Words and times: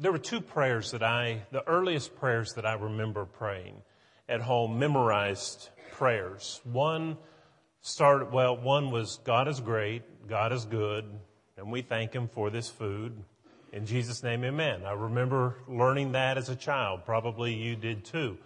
There 0.00 0.12
were 0.12 0.18
two 0.18 0.40
prayers 0.40 0.92
that 0.92 1.02
I, 1.02 1.42
the 1.50 1.66
earliest 1.66 2.14
prayers 2.14 2.52
that 2.52 2.64
I 2.64 2.74
remember 2.74 3.24
praying 3.24 3.82
at 4.28 4.40
home, 4.40 4.78
memorized 4.78 5.70
prayers. 5.90 6.60
One 6.62 7.16
started, 7.80 8.30
well, 8.30 8.56
one 8.56 8.92
was 8.92 9.18
God 9.24 9.48
is 9.48 9.58
great, 9.58 10.28
God 10.28 10.52
is 10.52 10.66
good, 10.66 11.04
and 11.56 11.72
we 11.72 11.82
thank 11.82 12.12
Him 12.12 12.28
for 12.28 12.48
this 12.48 12.70
food. 12.70 13.12
In 13.72 13.86
Jesus' 13.86 14.22
name, 14.22 14.44
amen. 14.44 14.84
I 14.86 14.92
remember 14.92 15.56
learning 15.66 16.12
that 16.12 16.38
as 16.38 16.48
a 16.48 16.54
child. 16.54 17.04
Probably 17.04 17.54
you 17.54 17.74
did 17.74 18.04
too. 18.04 18.38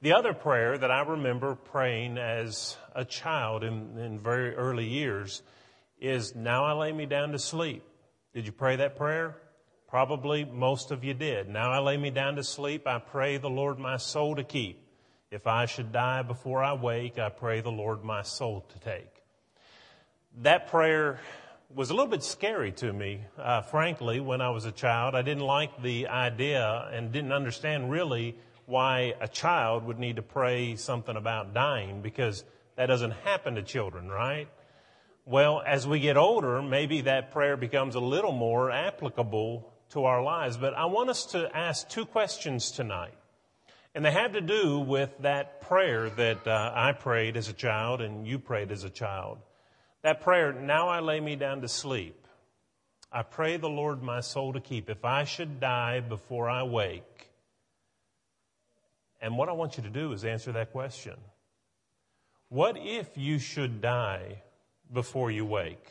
The 0.00 0.14
other 0.14 0.32
prayer 0.32 0.78
that 0.78 0.90
I 0.90 1.02
remember 1.02 1.56
praying 1.56 2.16
as 2.16 2.74
a 2.94 3.04
child 3.04 3.64
in, 3.64 3.98
in 3.98 4.18
very 4.18 4.54
early 4.54 4.86
years 4.86 5.42
is, 6.00 6.34
Now 6.34 6.64
I 6.64 6.72
lay 6.72 6.90
me 6.90 7.04
down 7.04 7.32
to 7.32 7.38
sleep. 7.38 7.82
Did 8.32 8.46
you 8.46 8.52
pray 8.52 8.76
that 8.76 8.96
prayer? 8.96 9.36
Probably 9.88 10.44
most 10.44 10.90
of 10.90 11.04
you 11.04 11.14
did. 11.14 11.48
Now 11.48 11.70
I 11.70 11.78
lay 11.78 11.96
me 11.96 12.10
down 12.10 12.36
to 12.36 12.42
sleep. 12.42 12.86
I 12.86 12.98
pray 12.98 13.38
the 13.38 13.48
Lord 13.48 13.78
my 13.78 13.96
soul 13.96 14.34
to 14.34 14.42
keep. 14.42 14.82
If 15.30 15.46
I 15.46 15.66
should 15.66 15.92
die 15.92 16.22
before 16.22 16.62
I 16.62 16.72
wake, 16.72 17.18
I 17.18 17.28
pray 17.28 17.60
the 17.60 17.70
Lord 17.70 18.02
my 18.02 18.22
soul 18.22 18.64
to 18.68 18.78
take. 18.80 19.10
That 20.42 20.68
prayer 20.68 21.20
was 21.74 21.90
a 21.90 21.94
little 21.94 22.10
bit 22.10 22.22
scary 22.22 22.72
to 22.72 22.92
me, 22.92 23.20
uh, 23.38 23.62
frankly, 23.62 24.20
when 24.20 24.40
I 24.40 24.50
was 24.50 24.64
a 24.64 24.72
child. 24.72 25.14
I 25.14 25.22
didn't 25.22 25.44
like 25.44 25.82
the 25.82 26.08
idea 26.08 26.88
and 26.92 27.12
didn't 27.12 27.32
understand 27.32 27.90
really 27.90 28.36
why 28.66 29.14
a 29.20 29.28
child 29.28 29.84
would 29.84 29.98
need 29.98 30.16
to 30.16 30.22
pray 30.22 30.76
something 30.76 31.16
about 31.16 31.54
dying 31.54 32.02
because 32.02 32.44
that 32.76 32.86
doesn't 32.86 33.12
happen 33.12 33.54
to 33.54 33.62
children, 33.62 34.08
right? 34.08 34.48
Well, 35.24 35.62
as 35.64 35.86
we 35.86 36.00
get 36.00 36.16
older, 36.16 36.60
maybe 36.62 37.02
that 37.02 37.30
prayer 37.30 37.56
becomes 37.56 37.94
a 37.94 38.00
little 38.00 38.32
more 38.32 38.70
applicable 38.70 39.72
to 39.90 40.04
our 40.04 40.22
lives. 40.22 40.56
But 40.56 40.74
I 40.74 40.86
want 40.86 41.10
us 41.10 41.26
to 41.26 41.54
ask 41.56 41.88
two 41.88 42.04
questions 42.04 42.70
tonight. 42.70 43.14
And 43.94 44.04
they 44.04 44.10
have 44.10 44.32
to 44.32 44.42
do 44.42 44.78
with 44.78 45.10
that 45.20 45.62
prayer 45.62 46.10
that 46.10 46.46
uh, 46.46 46.72
I 46.74 46.92
prayed 46.92 47.36
as 47.36 47.48
a 47.48 47.54
child 47.54 48.02
and 48.02 48.26
you 48.26 48.38
prayed 48.38 48.70
as 48.70 48.84
a 48.84 48.90
child. 48.90 49.38
That 50.02 50.20
prayer, 50.20 50.52
now 50.52 50.88
I 50.88 51.00
lay 51.00 51.18
me 51.18 51.34
down 51.34 51.62
to 51.62 51.68
sleep. 51.68 52.26
I 53.10 53.22
pray 53.22 53.56
the 53.56 53.70
Lord 53.70 54.02
my 54.02 54.20
soul 54.20 54.52
to 54.52 54.60
keep. 54.60 54.90
If 54.90 55.04
I 55.04 55.24
should 55.24 55.60
die 55.60 56.00
before 56.00 56.50
I 56.50 56.64
wake. 56.64 57.30
And 59.20 59.38
what 59.38 59.48
I 59.48 59.52
want 59.52 59.78
you 59.78 59.82
to 59.84 59.88
do 59.88 60.12
is 60.12 60.24
answer 60.24 60.52
that 60.52 60.72
question. 60.72 61.14
What 62.48 62.76
if 62.78 63.08
you 63.16 63.38
should 63.38 63.80
die 63.80 64.42
before 64.92 65.30
you 65.30 65.46
wake? 65.46 65.90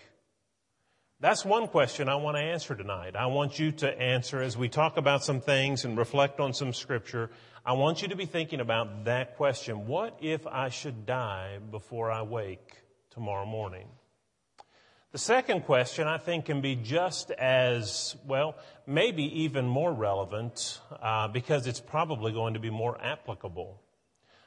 That's 1.25 1.43
one 1.43 1.67
question 1.69 2.07
I 2.07 2.17
want 2.17 2.37
to 2.37 2.43
answer 2.43 2.75
tonight. 2.75 3.15
I 3.15 3.25
want 3.25 3.57
you 3.57 3.71
to 3.71 3.99
answer 3.99 4.43
as 4.43 4.55
we 4.55 4.69
talk 4.69 4.97
about 4.97 5.23
some 5.23 5.41
things 5.41 5.83
and 5.83 5.97
reflect 5.97 6.39
on 6.39 6.53
some 6.53 6.71
scripture. 6.71 7.31
I 7.65 7.73
want 7.73 8.03
you 8.03 8.09
to 8.09 8.15
be 8.15 8.27
thinking 8.27 8.59
about 8.59 9.05
that 9.05 9.35
question. 9.35 9.87
What 9.87 10.19
if 10.21 10.45
I 10.45 10.69
should 10.69 11.07
die 11.07 11.57
before 11.71 12.11
I 12.11 12.21
wake 12.21 12.73
tomorrow 13.09 13.47
morning? 13.47 13.87
The 15.13 15.17
second 15.17 15.61
question 15.61 16.07
I 16.07 16.19
think 16.19 16.45
can 16.45 16.61
be 16.61 16.75
just 16.75 17.31
as, 17.31 18.15
well, 18.27 18.55
maybe 18.85 19.23
even 19.45 19.65
more 19.65 19.91
relevant 19.91 20.79
uh, 21.01 21.27
because 21.29 21.65
it's 21.65 21.81
probably 21.81 22.33
going 22.33 22.53
to 22.53 22.59
be 22.59 22.69
more 22.69 23.03
applicable. 23.03 23.81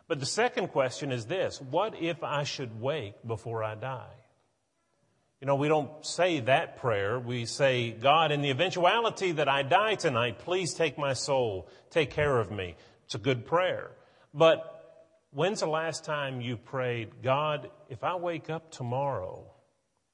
But 0.07 0.21
the 0.21 0.27
second 0.27 0.69
question 0.69 1.11
is 1.11 1.27
this 1.27 1.61
What 1.61 2.01
if 2.01 2.23
I 2.23 2.45
should 2.45 2.81
wake 2.81 3.15
before 3.27 3.65
I 3.65 3.75
die? 3.75 4.18
You 5.41 5.47
know, 5.47 5.55
we 5.55 5.69
don't 5.69 6.05
say 6.05 6.41
that 6.41 6.79
prayer. 6.79 7.19
We 7.19 7.47
say, 7.47 7.93
God, 7.93 8.33
in 8.33 8.43
the 8.43 8.51
eventuality 8.51 9.33
that 9.33 9.49
I 9.49 9.63
die 9.63 9.95
tonight, 9.95 10.41
please 10.41 10.75
take 10.75 10.99
my 10.99 11.13
soul, 11.13 11.69
take 11.91 12.11
care 12.11 12.39
of 12.41 12.51
me. 12.51 12.75
It's 13.05 13.15
a 13.15 13.19
good 13.19 13.47
prayer. 13.47 13.93
But 14.35 15.07
when's 15.31 15.61
the 15.61 15.69
last 15.69 16.05
time 16.05 16.41
you 16.41 16.57
prayed, 16.57 17.23
God, 17.23 17.71
if 17.89 18.03
I 18.03 18.17
wake 18.17 18.51
up 18.51 18.73
tomorrow, 18.73 19.45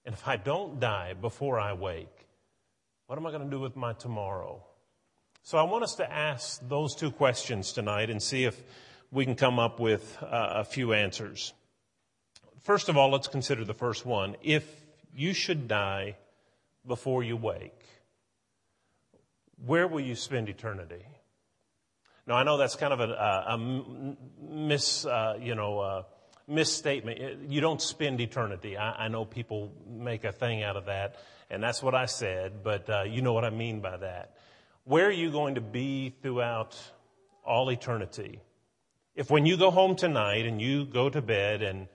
and 0.05 0.15
if 0.15 0.29
I 0.29 0.37
don't 0.37 0.79
die 0.79 1.15
before 1.15 1.59
I 1.59 1.73
wake, 1.73 2.27
what 3.07 3.19
am 3.19 3.27
I 3.27 3.31
going 3.31 3.45
to 3.45 3.51
do 3.51 3.61
with 3.61 3.77
my 3.77 3.95
tomorrow? 3.95 4.63
So 5.43 5.57
I 5.57 5.63
want 5.63 5.85
us 5.85 5.95
to 5.97 6.13
ask 6.13 6.61
those 6.69 6.95
two 6.95 7.11
questions 7.11 7.73
tonight 7.73 8.11
and 8.11 8.23
see 8.23 8.45
if 8.45 8.63
we 9.11 9.25
can 9.25 9.37
come 9.37 9.59
up 9.59 9.81
with 9.81 10.19
uh, 10.23 10.27
a 10.31 10.65
few 10.65 10.93
answers. 10.93 11.55
First 12.61 12.91
of 12.91 12.99
all, 12.99 13.11
let's 13.11 13.29
consider 13.29 13.65
the 13.65 13.75
first 13.75 14.05
one. 14.05 14.37
If 14.43 14.84
you 15.15 15.33
should 15.33 15.69
die 15.69 16.17
before 16.87 17.23
you 17.23 17.37
wake, 17.37 17.85
where 19.65 19.87
will 19.87 20.01
you 20.01 20.15
spend 20.15 20.49
eternity? 20.49 21.05
Now, 22.27 22.35
I 22.35 22.43
know 22.43 22.57
that's 22.57 22.77
kind 22.77 22.93
of 22.93 23.01
a, 23.01 23.13
a, 23.13 23.55
a 23.55 24.17
mis, 24.41 25.05
uh, 25.05 25.39
you 25.41 25.55
know, 25.55 25.79
uh, 25.79 26.03
misstatement. 26.49 27.51
You 27.51 27.61
don't 27.61 27.81
spend 27.81 28.21
eternity. 28.21 28.77
I, 28.77 29.05
I, 29.05 29.09
know 29.09 29.25
people 29.25 29.73
make 29.89 30.25
a 30.25 30.33
thing 30.33 30.63
out 30.63 30.77
of 30.77 30.87
that, 30.87 31.17
and 31.51 31.63
that's 31.63 31.83
what 31.83 31.95
I 31.95 32.07
said, 32.07 32.63
but 32.63 32.89
uh, 32.89 33.03
you 33.03 33.21
know 33.21 33.35
what 33.35 33.45
I 33.45 33.51
mean 33.51 33.81
by 33.81 33.99
that. 33.99 34.37
Where 34.85 35.07
are 35.07 35.13
you 35.13 35.31
going 35.31 35.57
to 35.57 35.61
be 35.61 36.15
throughout 36.23 36.77
all 37.45 37.71
eternity? 37.71 38.41
If 39.15 39.31
when 39.31 39.47
you 39.47 39.57
go 39.57 39.71
home 39.71 39.95
tonight 39.95 40.47
and 40.47 40.61
you 40.61 40.87
go 40.87 41.09
to 41.09 41.23
bed 41.23 41.63
and 41.63 41.89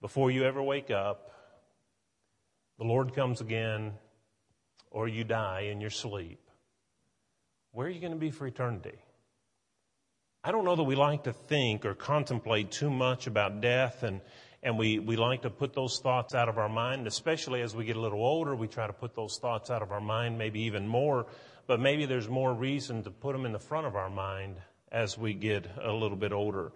before 0.00 0.30
you 0.30 0.44
ever 0.44 0.62
wake 0.62 0.90
up, 0.90 1.31
the 2.82 2.88
Lord 2.88 3.14
comes 3.14 3.40
again 3.40 3.92
or 4.90 5.06
you 5.06 5.22
die 5.22 5.68
in 5.70 5.80
your 5.80 5.88
sleep, 5.88 6.40
where 7.70 7.86
are 7.86 7.90
you 7.90 8.00
going 8.00 8.12
to 8.12 8.18
be 8.18 8.32
for 8.32 8.44
eternity? 8.44 8.98
I 10.42 10.50
don't 10.50 10.64
know 10.64 10.74
that 10.74 10.82
we 10.82 10.96
like 10.96 11.22
to 11.24 11.32
think 11.32 11.86
or 11.86 11.94
contemplate 11.94 12.72
too 12.72 12.90
much 12.90 13.28
about 13.28 13.60
death 13.60 14.02
and, 14.02 14.20
and 14.64 14.76
we, 14.76 14.98
we 14.98 15.14
like 15.14 15.42
to 15.42 15.50
put 15.50 15.74
those 15.74 16.00
thoughts 16.00 16.34
out 16.34 16.48
of 16.48 16.58
our 16.58 16.68
mind, 16.68 17.06
especially 17.06 17.62
as 17.62 17.72
we 17.72 17.84
get 17.84 17.94
a 17.94 18.00
little 18.00 18.24
older, 18.24 18.56
we 18.56 18.66
try 18.66 18.88
to 18.88 18.92
put 18.92 19.14
those 19.14 19.38
thoughts 19.38 19.70
out 19.70 19.82
of 19.82 19.92
our 19.92 20.00
mind, 20.00 20.36
maybe 20.36 20.62
even 20.62 20.88
more, 20.88 21.26
but 21.68 21.78
maybe 21.78 22.04
there's 22.04 22.28
more 22.28 22.52
reason 22.52 23.04
to 23.04 23.12
put 23.12 23.32
them 23.32 23.46
in 23.46 23.52
the 23.52 23.60
front 23.60 23.86
of 23.86 23.94
our 23.94 24.10
mind 24.10 24.56
as 24.90 25.16
we 25.16 25.34
get 25.34 25.66
a 25.80 25.92
little 25.92 26.16
bit 26.16 26.32
older. 26.32 26.72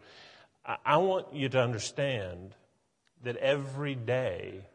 I, 0.65 0.77
I 0.85 0.97
want 0.99 1.35
you 1.35 1.49
to 1.49 1.61
understand 1.61 2.55
that 3.25 3.37
every 3.39 3.97
day, 3.97 4.67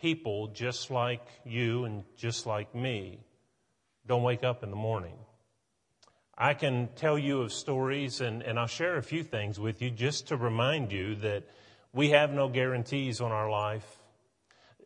people 0.00 0.48
just 0.48 0.90
like 0.90 1.26
you 1.44 1.84
and 1.84 2.04
just 2.16 2.46
like 2.46 2.74
me 2.74 3.20
don't 4.06 4.22
wake 4.22 4.42
up 4.42 4.62
in 4.62 4.70
the 4.70 4.76
morning. 4.76 5.16
I 6.36 6.54
can 6.54 6.88
tell 6.94 7.18
you 7.18 7.42
of 7.42 7.52
stories, 7.52 8.20
and, 8.20 8.42
and 8.42 8.58
I'll 8.58 8.68
share 8.68 8.96
a 8.96 9.02
few 9.02 9.24
things 9.24 9.58
with 9.58 9.82
you 9.82 9.90
just 9.90 10.28
to 10.28 10.36
remind 10.36 10.92
you 10.92 11.16
that 11.16 11.44
we 11.92 12.10
have 12.10 12.32
no 12.32 12.48
guarantees 12.48 13.20
on 13.20 13.32
our 13.32 13.50
life. 13.50 13.98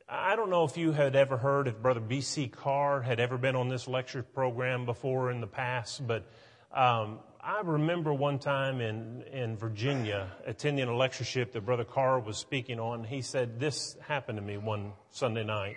I 0.08 0.34
don't 0.34 0.50
know 0.50 0.64
if 0.64 0.76
you 0.76 0.92
had 0.92 1.14
ever 1.14 1.36
heard 1.36 1.68
if 1.68 1.80
Brother 1.80 2.00
B.C. 2.00 2.48
Carr 2.48 3.02
had 3.02 3.20
ever 3.20 3.38
been 3.38 3.54
on 3.54 3.68
this 3.68 3.86
lecture 3.86 4.22
program 4.22 4.86
before 4.86 5.30
in 5.30 5.40
the 5.40 5.46
past, 5.46 6.06
but 6.06 6.26
um, 6.72 7.18
I 7.44 7.60
remember 7.64 8.14
one 8.14 8.38
time 8.38 8.80
in, 8.80 9.24
in 9.32 9.56
Virginia 9.56 10.30
attending 10.46 10.86
a 10.86 10.94
lectureship 10.94 11.50
that 11.54 11.62
Brother 11.62 11.82
Carr 11.82 12.20
was 12.20 12.38
speaking 12.38 12.78
on. 12.78 13.02
He 13.02 13.20
said, 13.20 13.58
This 13.58 13.96
happened 14.06 14.38
to 14.38 14.42
me 14.42 14.58
one 14.58 14.92
Sunday 15.10 15.42
night. 15.42 15.74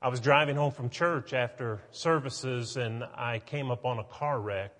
I 0.00 0.08
was 0.08 0.20
driving 0.20 0.56
home 0.56 0.72
from 0.72 0.88
church 0.88 1.34
after 1.34 1.82
services 1.90 2.78
and 2.78 3.04
I 3.04 3.40
came 3.40 3.70
up 3.70 3.84
on 3.84 3.98
a 3.98 4.04
car 4.04 4.40
wreck. 4.40 4.72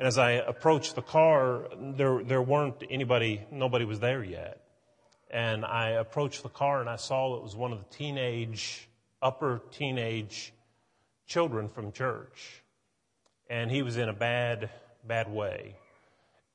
And 0.00 0.08
as 0.08 0.18
I 0.18 0.32
approached 0.32 0.96
the 0.96 1.02
car, 1.02 1.68
there, 1.78 2.24
there 2.24 2.42
weren't 2.42 2.82
anybody, 2.90 3.40
nobody 3.52 3.84
was 3.84 4.00
there 4.00 4.24
yet. 4.24 4.62
And 5.30 5.64
I 5.64 5.90
approached 5.90 6.42
the 6.42 6.48
car 6.48 6.80
and 6.80 6.90
I 6.90 6.96
saw 6.96 7.36
it 7.36 7.42
was 7.44 7.54
one 7.54 7.72
of 7.72 7.78
the 7.78 7.96
teenage, 7.96 8.88
upper 9.22 9.62
teenage 9.70 10.52
children 11.24 11.68
from 11.68 11.92
church. 11.92 12.64
And 13.48 13.70
he 13.70 13.82
was 13.82 13.96
in 13.96 14.08
a 14.08 14.12
bad, 14.12 14.70
bad 15.06 15.30
way. 15.30 15.76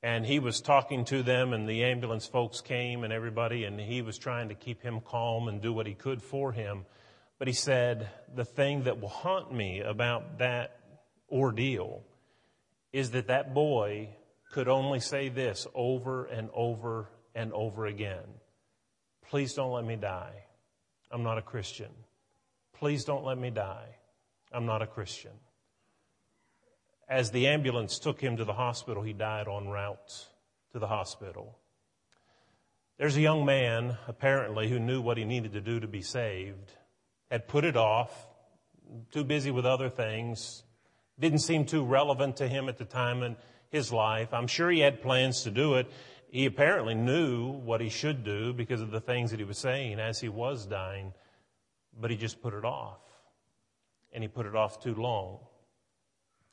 And 0.02 0.24
he 0.24 0.38
was 0.38 0.60
talking 0.60 1.04
to 1.06 1.22
them 1.22 1.52
and 1.52 1.68
the 1.68 1.84
ambulance 1.84 2.26
folks 2.26 2.60
came 2.60 3.04
and 3.04 3.12
everybody 3.12 3.64
and 3.64 3.78
he 3.78 4.00
was 4.00 4.16
trying 4.16 4.48
to 4.48 4.54
keep 4.54 4.82
him 4.82 5.00
calm 5.00 5.48
and 5.48 5.60
do 5.60 5.72
what 5.72 5.86
he 5.86 5.94
could 5.94 6.22
for 6.22 6.52
him. 6.52 6.86
But 7.38 7.48
he 7.48 7.54
said, 7.54 8.08
the 8.34 8.44
thing 8.44 8.84
that 8.84 9.00
will 9.00 9.08
haunt 9.08 9.52
me 9.52 9.80
about 9.80 10.38
that 10.38 10.78
ordeal 11.30 12.02
is 12.92 13.10
that 13.10 13.28
that 13.28 13.54
boy 13.54 14.08
could 14.52 14.68
only 14.68 15.00
say 15.00 15.28
this 15.28 15.66
over 15.74 16.24
and 16.24 16.50
over 16.54 17.08
and 17.34 17.52
over 17.52 17.86
again. 17.86 18.24
Please 19.28 19.54
don't 19.54 19.72
let 19.72 19.84
me 19.84 19.96
die. 19.96 20.44
I'm 21.10 21.22
not 21.22 21.38
a 21.38 21.42
Christian. 21.42 21.90
Please 22.74 23.04
don't 23.04 23.24
let 23.24 23.38
me 23.38 23.50
die. 23.50 23.96
I'm 24.52 24.66
not 24.66 24.82
a 24.82 24.86
Christian. 24.86 25.32
As 27.10 27.32
the 27.32 27.48
ambulance 27.48 27.98
took 27.98 28.20
him 28.20 28.38
to 28.38 28.44
the 28.46 28.54
hospital, 28.54 29.02
he 29.02 29.12
died 29.12 29.48
en 29.48 29.68
route 29.68 30.28
to 30.72 30.78
the 30.78 30.86
hospital. 30.86 31.58
There's 32.96 33.16
a 33.16 33.20
young 33.20 33.44
man, 33.44 33.98
apparently, 34.06 34.68
who 34.68 34.78
knew 34.78 35.02
what 35.02 35.18
he 35.18 35.24
needed 35.24 35.52
to 35.52 35.60
do 35.60 35.80
to 35.80 35.88
be 35.88 36.00
saved 36.00 36.72
had 37.30 37.46
put 37.46 37.64
it 37.64 37.76
off, 37.76 38.28
too 39.12 39.24
busy 39.24 39.50
with 39.50 39.64
other 39.64 39.88
things, 39.88 40.64
Didn't 41.18 41.40
seem 41.40 41.66
too 41.66 41.84
relevant 41.84 42.36
to 42.36 42.48
him 42.48 42.70
at 42.70 42.78
the 42.78 42.86
time 42.86 43.22
in 43.22 43.36
his 43.68 43.92
life. 43.92 44.32
I'm 44.32 44.46
sure 44.46 44.70
he 44.70 44.80
had 44.80 45.02
plans 45.02 45.42
to 45.42 45.50
do 45.50 45.74
it. 45.74 45.86
He 46.30 46.46
apparently 46.46 46.94
knew 46.94 47.50
what 47.50 47.82
he 47.82 47.90
should 47.90 48.24
do 48.24 48.54
because 48.54 48.80
of 48.80 48.90
the 48.90 49.02
things 49.02 49.30
that 49.30 49.38
he 49.38 49.44
was 49.44 49.58
saying 49.58 50.00
as 50.00 50.18
he 50.18 50.30
was 50.30 50.64
dying, 50.64 51.12
but 52.00 52.10
he 52.10 52.16
just 52.16 52.40
put 52.40 52.54
it 52.54 52.64
off. 52.64 53.00
And 54.14 54.24
he 54.24 54.28
put 54.28 54.46
it 54.46 54.56
off 54.56 54.82
too 54.82 54.94
long. 54.94 55.40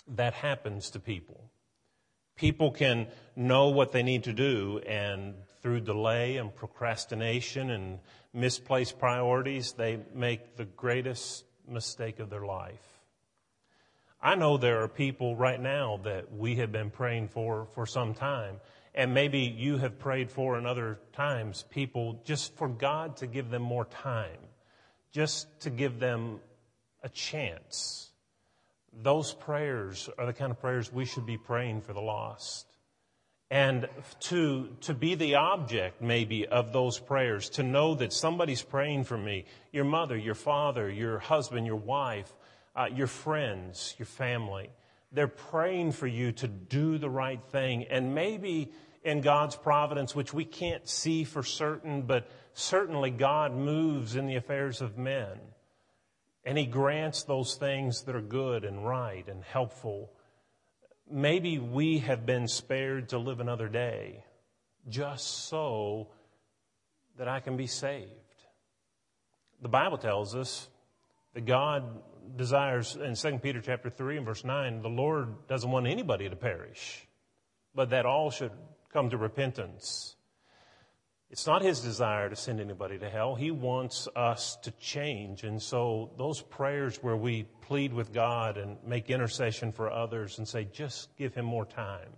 That 0.07 0.33
happens 0.33 0.91
to 0.91 0.99
people. 0.99 1.49
People 2.35 2.71
can 2.71 3.07
know 3.35 3.69
what 3.69 3.91
they 3.91 4.03
need 4.03 4.23
to 4.25 4.33
do, 4.33 4.79
and 4.85 5.33
through 5.61 5.81
delay 5.81 6.37
and 6.37 6.55
procrastination 6.55 7.71
and 7.71 7.99
misplaced 8.33 8.99
priorities, 8.99 9.73
they 9.73 9.99
make 10.13 10.55
the 10.55 10.65
greatest 10.65 11.43
mistake 11.67 12.19
of 12.19 12.29
their 12.29 12.45
life. 12.45 13.01
I 14.21 14.35
know 14.35 14.57
there 14.57 14.81
are 14.81 14.87
people 14.87 15.35
right 15.35 15.59
now 15.59 15.99
that 16.03 16.31
we 16.33 16.55
have 16.55 16.71
been 16.71 16.89
praying 16.89 17.29
for 17.29 17.67
for 17.73 17.85
some 17.85 18.13
time, 18.13 18.59
and 18.95 19.13
maybe 19.13 19.39
you 19.39 19.77
have 19.77 19.99
prayed 19.99 20.31
for 20.31 20.57
in 20.57 20.65
other 20.65 20.99
times, 21.13 21.63
people 21.69 22.21
just 22.23 22.55
for 22.55 22.67
God 22.67 23.17
to 23.17 23.27
give 23.27 23.49
them 23.49 23.61
more 23.61 23.85
time, 23.85 24.39
just 25.11 25.59
to 25.61 25.69
give 25.69 25.99
them 25.99 26.39
a 27.03 27.09
chance. 27.09 28.06
Those 28.93 29.33
prayers 29.33 30.09
are 30.17 30.25
the 30.25 30.33
kind 30.33 30.51
of 30.51 30.59
prayers 30.59 30.91
we 30.91 31.05
should 31.05 31.25
be 31.25 31.37
praying 31.37 31.81
for 31.81 31.93
the 31.93 32.01
lost. 32.01 32.65
And 33.49 33.87
to, 34.21 34.75
to 34.81 34.93
be 34.93 35.15
the 35.15 35.35
object, 35.35 36.01
maybe, 36.01 36.45
of 36.47 36.73
those 36.73 36.99
prayers, 36.99 37.49
to 37.51 37.63
know 37.63 37.95
that 37.95 38.11
somebody's 38.11 38.61
praying 38.61 39.05
for 39.05 39.17
me, 39.17 39.45
your 39.71 39.85
mother, 39.85 40.17
your 40.17 40.35
father, 40.35 40.89
your 40.89 41.19
husband, 41.19 41.65
your 41.65 41.77
wife, 41.77 42.31
uh, 42.75 42.87
your 42.93 43.07
friends, 43.07 43.95
your 43.97 44.05
family, 44.05 44.69
they're 45.13 45.27
praying 45.27 45.93
for 45.93 46.07
you 46.07 46.33
to 46.33 46.47
do 46.47 46.97
the 46.97 47.09
right 47.09 47.41
thing. 47.51 47.85
And 47.85 48.13
maybe 48.13 48.73
in 49.03 49.21
God's 49.21 49.55
providence, 49.55 50.13
which 50.13 50.33
we 50.33 50.43
can't 50.43 50.87
see 50.87 51.23
for 51.23 51.41
certain, 51.41 52.01
but 52.01 52.29
certainly 52.53 53.09
God 53.09 53.55
moves 53.55 54.17
in 54.17 54.27
the 54.27 54.35
affairs 54.35 54.81
of 54.81 54.97
men. 54.97 55.37
And 56.47 56.57
He 56.57 56.65
grants 56.65 57.23
those 57.23 57.55
things 57.55 58.03
that 58.03 58.15
are 58.15 58.21
good 58.21 58.63
and 58.63 58.87
right 58.87 59.27
and 59.27 59.43
helpful 59.43 60.09
maybe 61.09 61.59
we 61.59 61.99
have 61.99 62.25
been 62.25 62.47
spared 62.47 63.09
to 63.09 63.17
live 63.17 63.39
another 63.39 63.67
day 63.67 64.23
just 64.89 65.47
so 65.47 66.07
that 67.17 67.27
I 67.27 67.39
can 67.39 67.57
be 67.57 67.67
saved. 67.67 68.11
The 69.61 69.69
Bible 69.69 69.97
tells 69.97 70.35
us 70.35 70.67
that 71.33 71.45
God 71.45 71.83
desires 72.35 72.95
in 72.95 73.15
2 73.15 73.39
Peter 73.39 73.61
chapter 73.61 73.89
3 73.89 74.17
and 74.17 74.25
verse 74.25 74.43
9, 74.43 74.81
the 74.81 74.89
Lord 74.89 75.47
doesn't 75.47 75.69
want 75.69 75.87
anybody 75.87 76.29
to 76.29 76.35
perish, 76.35 77.07
but 77.73 77.89
that 77.89 78.05
all 78.05 78.29
should 78.29 78.51
come 78.91 79.09
to 79.09 79.17
repentance. 79.17 80.15
It's 81.29 81.45
not 81.45 81.61
his 81.61 81.81
desire 81.81 82.29
to 82.29 82.37
send 82.37 82.61
anybody 82.61 82.97
to 82.99 83.09
hell. 83.09 83.35
He 83.35 83.51
wants 83.51 84.07
us 84.15 84.57
to 84.63 84.71
change. 84.79 85.43
And 85.43 85.61
so 85.61 86.11
those 86.17 86.41
prayers 86.41 87.03
where 87.03 87.17
we 87.17 87.43
plead 87.61 87.93
with 87.93 88.13
God 88.13 88.57
and 88.57 88.77
make 88.85 89.09
intercession 89.09 89.73
for 89.73 89.91
others 89.91 90.37
and 90.37 90.47
say, 90.47 90.69
just 90.71 91.15
give 91.17 91.35
him 91.35 91.45
more 91.45 91.65
time. 91.65 92.09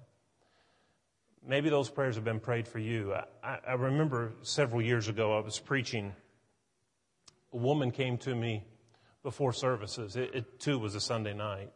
Maybe 1.45 1.69
those 1.69 1.89
prayers 1.89 2.15
have 2.15 2.23
been 2.23 2.39
prayed 2.39 2.67
for 2.67 2.77
you. 2.77 3.15
I, 3.43 3.57
I 3.67 3.73
remember 3.73 4.33
several 4.43 4.81
years 4.81 5.07
ago 5.07 5.35
I 5.35 5.41
was 5.41 5.57
preaching. 5.57 6.13
A 7.51 7.57
woman 7.57 7.89
came 7.89 8.19
to 8.19 8.35
me 8.35 8.63
before 9.23 9.53
services. 9.53 10.15
It, 10.17 10.35
it 10.35 10.59
too 10.59 10.77
was 10.77 10.93
a 10.93 11.01
Sunday 11.01 11.33
night. 11.33 11.71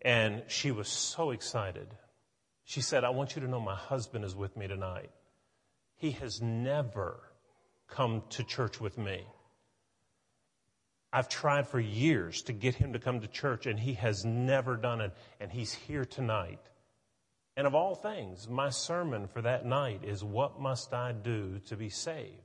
And 0.00 0.44
she 0.46 0.70
was 0.70 0.86
so 0.86 1.32
excited. 1.32 1.88
She 2.64 2.82
said, 2.82 3.02
I 3.02 3.10
want 3.10 3.34
you 3.34 3.42
to 3.42 3.48
know 3.48 3.58
my 3.58 3.74
husband 3.74 4.24
is 4.24 4.36
with 4.36 4.56
me 4.56 4.68
tonight. 4.68 5.10
He 5.96 6.12
has 6.12 6.40
never 6.42 7.20
come 7.88 8.22
to 8.30 8.44
church 8.44 8.80
with 8.80 8.98
me. 8.98 9.24
I've 11.12 11.28
tried 11.28 11.68
for 11.68 11.80
years 11.80 12.42
to 12.42 12.52
get 12.52 12.74
him 12.74 12.92
to 12.92 12.98
come 12.98 13.20
to 13.20 13.28
church, 13.28 13.66
and 13.66 13.78
he 13.78 13.94
has 13.94 14.24
never 14.24 14.76
done 14.76 15.00
it, 15.00 15.12
and 15.40 15.50
he's 15.50 15.72
here 15.72 16.04
tonight. 16.04 16.60
And 17.56 17.66
of 17.66 17.74
all 17.74 17.94
things, 17.94 18.48
my 18.48 18.68
sermon 18.68 19.28
for 19.28 19.40
that 19.42 19.64
night 19.64 20.04
is 20.04 20.22
What 20.22 20.60
Must 20.60 20.92
I 20.92 21.12
Do 21.12 21.60
to 21.68 21.76
Be 21.76 21.88
Saved? 21.88 22.42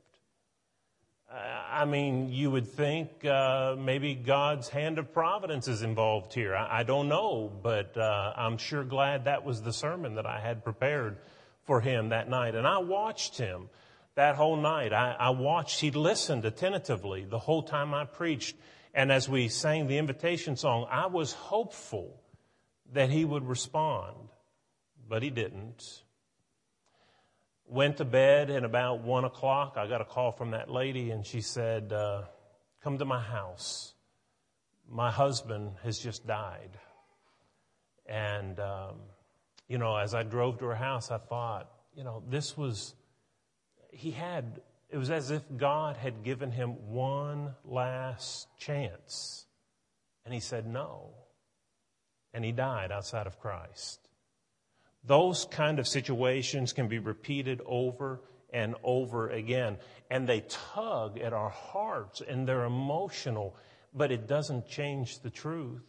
I 1.34 1.86
mean, 1.86 2.30
you 2.30 2.52
would 2.52 2.68
think 2.68 3.24
uh, 3.24 3.76
maybe 3.78 4.16
God's 4.16 4.68
hand 4.68 5.00
of 5.00 5.14
providence 5.14 5.70
is 5.70 5.82
involved 5.82 6.34
here. 6.34 6.54
I, 6.54 6.80
I 6.80 6.84
don't 6.84 7.08
know, 7.08 7.50
but 7.64 7.96
uh, 7.98 8.34
I'm 8.36 8.58
sure 8.58 8.84
glad 8.84 9.26
that 9.26 9.46
was 9.46 9.62
the 9.62 9.72
sermon 9.72 10.16
that 10.16 10.26
I 10.26 10.42
had 10.42 10.64
prepared 10.64 11.18
for 11.64 11.82
him 11.82 12.10
that 12.10 12.30
night. 12.30 12.56
And 12.56 12.68
I 12.68 12.80
watched 12.80 13.38
him 13.38 13.70
that 14.16 14.36
whole 14.36 14.58
night. 14.58 14.94
I, 14.94 15.16
I 15.18 15.30
watched, 15.30 15.80
he 15.80 15.92
listened 15.92 16.46
attentively 16.46 17.26
the 17.26 17.40
whole 17.40 17.64
time 17.64 17.94
I 17.94 18.06
preached. 18.06 18.56
And 18.94 19.12
as 19.12 19.30
we 19.30 19.48
sang 19.48 19.88
the 19.88 19.98
invitation 19.98 20.58
song, 20.58 20.88
I 20.90 21.08
was 21.08 21.34
hopeful 21.34 22.22
that 22.94 23.10
he 23.10 23.24
would 23.24 23.48
respond, 23.48 24.16
but 25.08 25.24
he 25.24 25.30
didn't. 25.30 26.02
Went 27.68 27.98
to 27.98 28.06
bed 28.06 28.50
and 28.50 28.66
about 28.66 29.02
one 29.02 29.24
o'clock, 29.24 29.76
I 29.78 29.88
got 29.88 30.02
a 30.02 30.06
call 30.06 30.34
from 30.34 30.52
that 30.52 30.70
lady 30.70 31.12
and 31.12 31.26
she 31.26 31.40
said, 31.40 31.94
uh, 31.94 32.24
come 32.84 32.98
to 32.98 33.06
my 33.06 33.22
house. 33.22 33.94
My 34.90 35.10
husband 35.10 35.72
has 35.84 35.98
just 35.98 36.28
died. 36.28 36.72
And, 38.06 38.60
um, 38.60 38.96
you 39.72 39.78
know, 39.78 39.96
as 39.96 40.14
I 40.14 40.24
drove 40.24 40.60
to 40.60 40.66
her 40.66 40.76
house, 40.76 41.12
I 41.12 41.18
thought, 41.18 41.72
you 41.96 42.04
know, 42.04 42.24
this 42.30 42.58
was, 42.58 42.94
he 43.90 44.12
had, 44.12 44.60
it 44.90 44.98
was 44.98 45.10
as 45.10 45.32
if 45.32 45.44
God 45.56 45.96
had 45.96 46.24
given 46.26 46.52
him 46.52 46.92
one 46.92 47.56
last 47.64 48.50
chance. 48.58 49.46
And 50.26 50.34
he 50.34 50.42
said 50.42 50.68
no. 50.68 51.12
And 52.34 52.44
he 52.44 52.52
died 52.52 52.92
outside 52.92 53.28
of 53.28 53.40
Christ. 53.40 54.10
Those 55.06 55.48
kind 55.50 55.80
of 55.80 55.88
situations 55.88 56.74
can 56.74 56.90
be 56.90 57.00
repeated 57.00 57.62
over 57.66 58.20
and 58.52 58.76
over 58.84 59.30
again. 59.30 59.78
And 60.10 60.28
they 60.28 60.44
tug 60.50 61.18
at 61.18 61.32
our 61.32 61.50
hearts 61.50 62.22
and 62.28 62.46
they're 62.46 62.66
emotional, 62.66 63.56
but 63.94 64.12
it 64.12 64.28
doesn't 64.28 64.68
change 64.68 65.20
the 65.20 65.30
truth. 65.30 65.82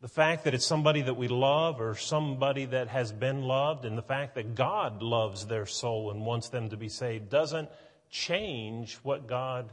The 0.00 0.08
fact 0.08 0.44
that 0.44 0.54
it's 0.54 0.64
somebody 0.64 1.02
that 1.02 1.16
we 1.16 1.26
love 1.26 1.80
or 1.80 1.96
somebody 1.96 2.66
that 2.66 2.86
has 2.86 3.10
been 3.10 3.42
loved 3.42 3.84
and 3.84 3.98
the 3.98 4.02
fact 4.02 4.36
that 4.36 4.54
God 4.54 5.02
loves 5.02 5.46
their 5.46 5.66
soul 5.66 6.12
and 6.12 6.24
wants 6.24 6.50
them 6.50 6.70
to 6.70 6.76
be 6.76 6.88
saved 6.88 7.30
doesn't 7.30 7.68
change 8.08 8.94
what 9.02 9.26
God 9.26 9.68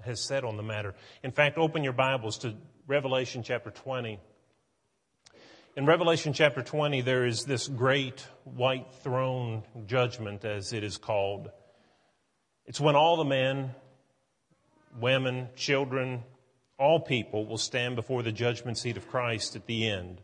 has 0.00 0.20
said 0.20 0.44
on 0.44 0.56
the 0.56 0.62
matter. 0.62 0.94
In 1.22 1.32
fact, 1.32 1.58
open 1.58 1.84
your 1.84 1.92
Bibles 1.92 2.38
to 2.38 2.54
Revelation 2.86 3.42
chapter 3.42 3.70
20. 3.70 4.18
In 5.76 5.84
Revelation 5.84 6.32
chapter 6.32 6.62
20, 6.62 7.02
there 7.02 7.26
is 7.26 7.44
this 7.44 7.68
great 7.68 8.26
white 8.44 8.90
throne 9.02 9.64
judgment, 9.84 10.46
as 10.46 10.72
it 10.72 10.82
is 10.82 10.96
called. 10.96 11.50
It's 12.64 12.80
when 12.80 12.96
all 12.96 13.18
the 13.18 13.24
men, 13.24 13.74
women, 14.98 15.48
children, 15.56 16.24
all 16.78 17.00
people 17.00 17.46
will 17.46 17.58
stand 17.58 17.96
before 17.96 18.22
the 18.22 18.32
judgment 18.32 18.78
seat 18.78 18.96
of 18.96 19.08
Christ 19.08 19.56
at 19.56 19.66
the 19.66 19.88
end. 19.88 20.20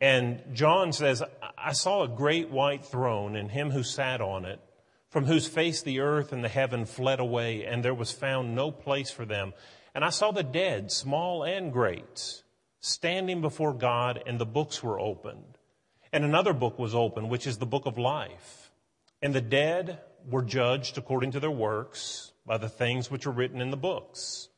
And 0.00 0.42
John 0.52 0.92
says, 0.92 1.22
I 1.56 1.74
saw 1.74 2.02
a 2.02 2.08
great 2.08 2.50
white 2.50 2.84
throne 2.84 3.36
and 3.36 3.50
him 3.50 3.70
who 3.70 3.82
sat 3.82 4.20
on 4.20 4.44
it, 4.44 4.60
from 5.08 5.26
whose 5.26 5.46
face 5.46 5.82
the 5.82 6.00
earth 6.00 6.32
and 6.32 6.42
the 6.42 6.48
heaven 6.48 6.86
fled 6.86 7.20
away, 7.20 7.64
and 7.64 7.84
there 7.84 7.94
was 7.94 8.10
found 8.10 8.54
no 8.54 8.72
place 8.72 9.10
for 9.10 9.24
them. 9.24 9.52
And 9.94 10.04
I 10.04 10.10
saw 10.10 10.32
the 10.32 10.42
dead, 10.42 10.90
small 10.90 11.44
and 11.44 11.72
great, 11.72 12.42
standing 12.80 13.42
before 13.42 13.74
God, 13.74 14.22
and 14.26 14.40
the 14.40 14.46
books 14.46 14.82
were 14.82 14.98
opened. 14.98 15.58
And 16.12 16.24
another 16.24 16.52
book 16.52 16.78
was 16.78 16.94
opened, 16.94 17.30
which 17.30 17.46
is 17.46 17.58
the 17.58 17.66
book 17.66 17.86
of 17.86 17.98
life. 17.98 18.72
And 19.20 19.34
the 19.34 19.40
dead 19.40 20.00
were 20.28 20.42
judged 20.42 20.98
according 20.98 21.32
to 21.32 21.40
their 21.40 21.50
works 21.50 22.32
by 22.44 22.58
the 22.58 22.68
things 22.68 23.10
which 23.10 23.26
are 23.26 23.30
written 23.30 23.60
in 23.60 23.70
the 23.70 23.76
books. 23.76 24.48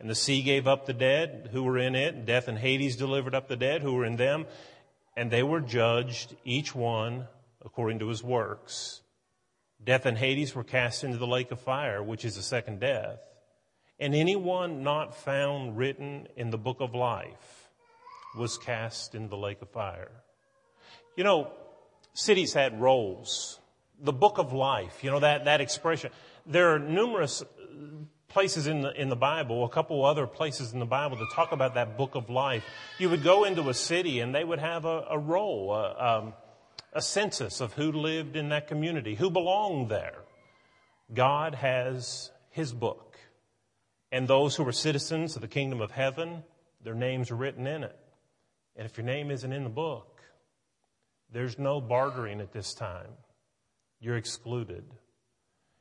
And 0.00 0.08
the 0.08 0.14
sea 0.14 0.42
gave 0.42 0.68
up 0.68 0.86
the 0.86 0.92
dead 0.92 1.50
who 1.52 1.64
were 1.64 1.78
in 1.78 1.94
it, 1.94 2.14
and 2.14 2.26
death 2.26 2.46
and 2.48 2.58
Hades 2.58 2.96
delivered 2.96 3.34
up 3.34 3.48
the 3.48 3.56
dead 3.56 3.82
who 3.82 3.94
were 3.94 4.04
in 4.04 4.16
them, 4.16 4.46
and 5.16 5.30
they 5.30 5.42
were 5.42 5.60
judged, 5.60 6.36
each 6.44 6.74
one 6.74 7.26
according 7.64 7.98
to 7.98 8.08
his 8.08 8.22
works. 8.22 9.00
Death 9.82 10.06
and 10.06 10.16
Hades 10.16 10.54
were 10.54 10.64
cast 10.64 11.02
into 11.02 11.18
the 11.18 11.26
lake 11.26 11.50
of 11.50 11.60
fire, 11.60 12.02
which 12.02 12.24
is 12.24 12.36
the 12.36 12.42
second 12.42 12.80
death. 12.80 13.18
And 13.98 14.14
anyone 14.14 14.84
not 14.84 15.16
found 15.16 15.76
written 15.76 16.28
in 16.36 16.50
the 16.50 16.58
book 16.58 16.80
of 16.80 16.94
life 16.94 17.68
was 18.36 18.58
cast 18.58 19.14
into 19.14 19.28
the 19.28 19.36
lake 19.36 19.60
of 19.62 19.70
fire. 19.70 20.10
You 21.16 21.24
know, 21.24 21.50
cities 22.14 22.52
had 22.52 22.80
rolls. 22.80 23.58
The 24.00 24.12
book 24.12 24.38
of 24.38 24.52
life, 24.52 25.02
you 25.02 25.10
know, 25.10 25.18
that, 25.18 25.46
that 25.46 25.60
expression. 25.60 26.12
There 26.46 26.72
are 26.72 26.78
numerous 26.78 27.42
places 28.28 28.66
in 28.66 28.82
the, 28.82 29.00
in 29.00 29.08
the 29.08 29.16
Bible, 29.16 29.64
a 29.64 29.68
couple 29.68 30.04
other 30.04 30.26
places 30.26 30.72
in 30.72 30.78
the 30.78 30.86
Bible 30.86 31.16
that 31.16 31.30
talk 31.32 31.52
about 31.52 31.74
that 31.74 31.96
book 31.96 32.14
of 32.14 32.28
life. 32.28 32.62
You 32.98 33.08
would 33.10 33.22
go 33.22 33.44
into 33.44 33.68
a 33.68 33.74
city 33.74 34.20
and 34.20 34.34
they 34.34 34.44
would 34.44 34.58
have 34.58 34.84
a, 34.84 35.06
a 35.10 35.18
roll, 35.18 35.72
a, 35.72 36.18
um, 36.18 36.34
a 36.92 37.00
census 37.00 37.60
of 37.60 37.72
who 37.72 37.90
lived 37.90 38.36
in 38.36 38.50
that 38.50 38.68
community, 38.68 39.14
who 39.14 39.30
belonged 39.30 39.88
there. 39.88 40.18
God 41.12 41.54
has 41.54 42.30
his 42.50 42.72
book. 42.72 43.18
And 44.12 44.26
those 44.26 44.56
who 44.56 44.66
are 44.66 44.72
citizens 44.72 45.36
of 45.36 45.42
the 45.42 45.48
kingdom 45.48 45.80
of 45.80 45.90
heaven, 45.90 46.42
their 46.82 46.94
names 46.94 47.30
are 47.30 47.36
written 47.36 47.66
in 47.66 47.82
it. 47.82 47.98
And 48.76 48.86
if 48.86 48.96
your 48.96 49.06
name 49.06 49.30
isn't 49.30 49.52
in 49.52 49.64
the 49.64 49.70
book, 49.70 50.20
there's 51.32 51.58
no 51.58 51.80
bartering 51.80 52.40
at 52.40 52.52
this 52.52 52.74
time. 52.74 53.10
You're 54.00 54.16
excluded. 54.16 54.84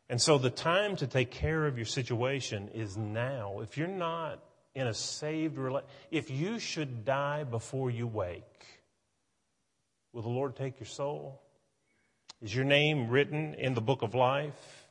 And 0.10 0.22
so 0.22 0.38
the 0.38 0.50
time 0.50 0.96
to 0.98 1.08
take 1.08 1.32
care 1.32 1.66
of 1.66 1.78
your 1.78 1.86
situation 1.86 2.70
is 2.74 2.96
now. 2.96 3.60
If 3.60 3.78
you're 3.78 3.88
not 3.88 4.42
in 4.74 4.88
a 4.88 4.94
saved 4.94 5.58
relationship, 5.58 5.90
if 6.12 6.32
you 6.32 6.60
should 6.60 7.04
die 7.04 7.44
before 7.44 7.90
you 7.90 8.08
wake, 8.08 8.66
will 10.14 10.22
the 10.22 10.30
Lord 10.30 10.56
take 10.56 10.80
your 10.80 10.88
soul? 10.88 11.42
Is 12.42 12.56
your 12.56 12.66
name 12.66 13.10
written 13.10 13.56
in 13.56 13.74
the 13.74 13.82
book 13.82 14.02
of 14.02 14.16
life? 14.16 14.86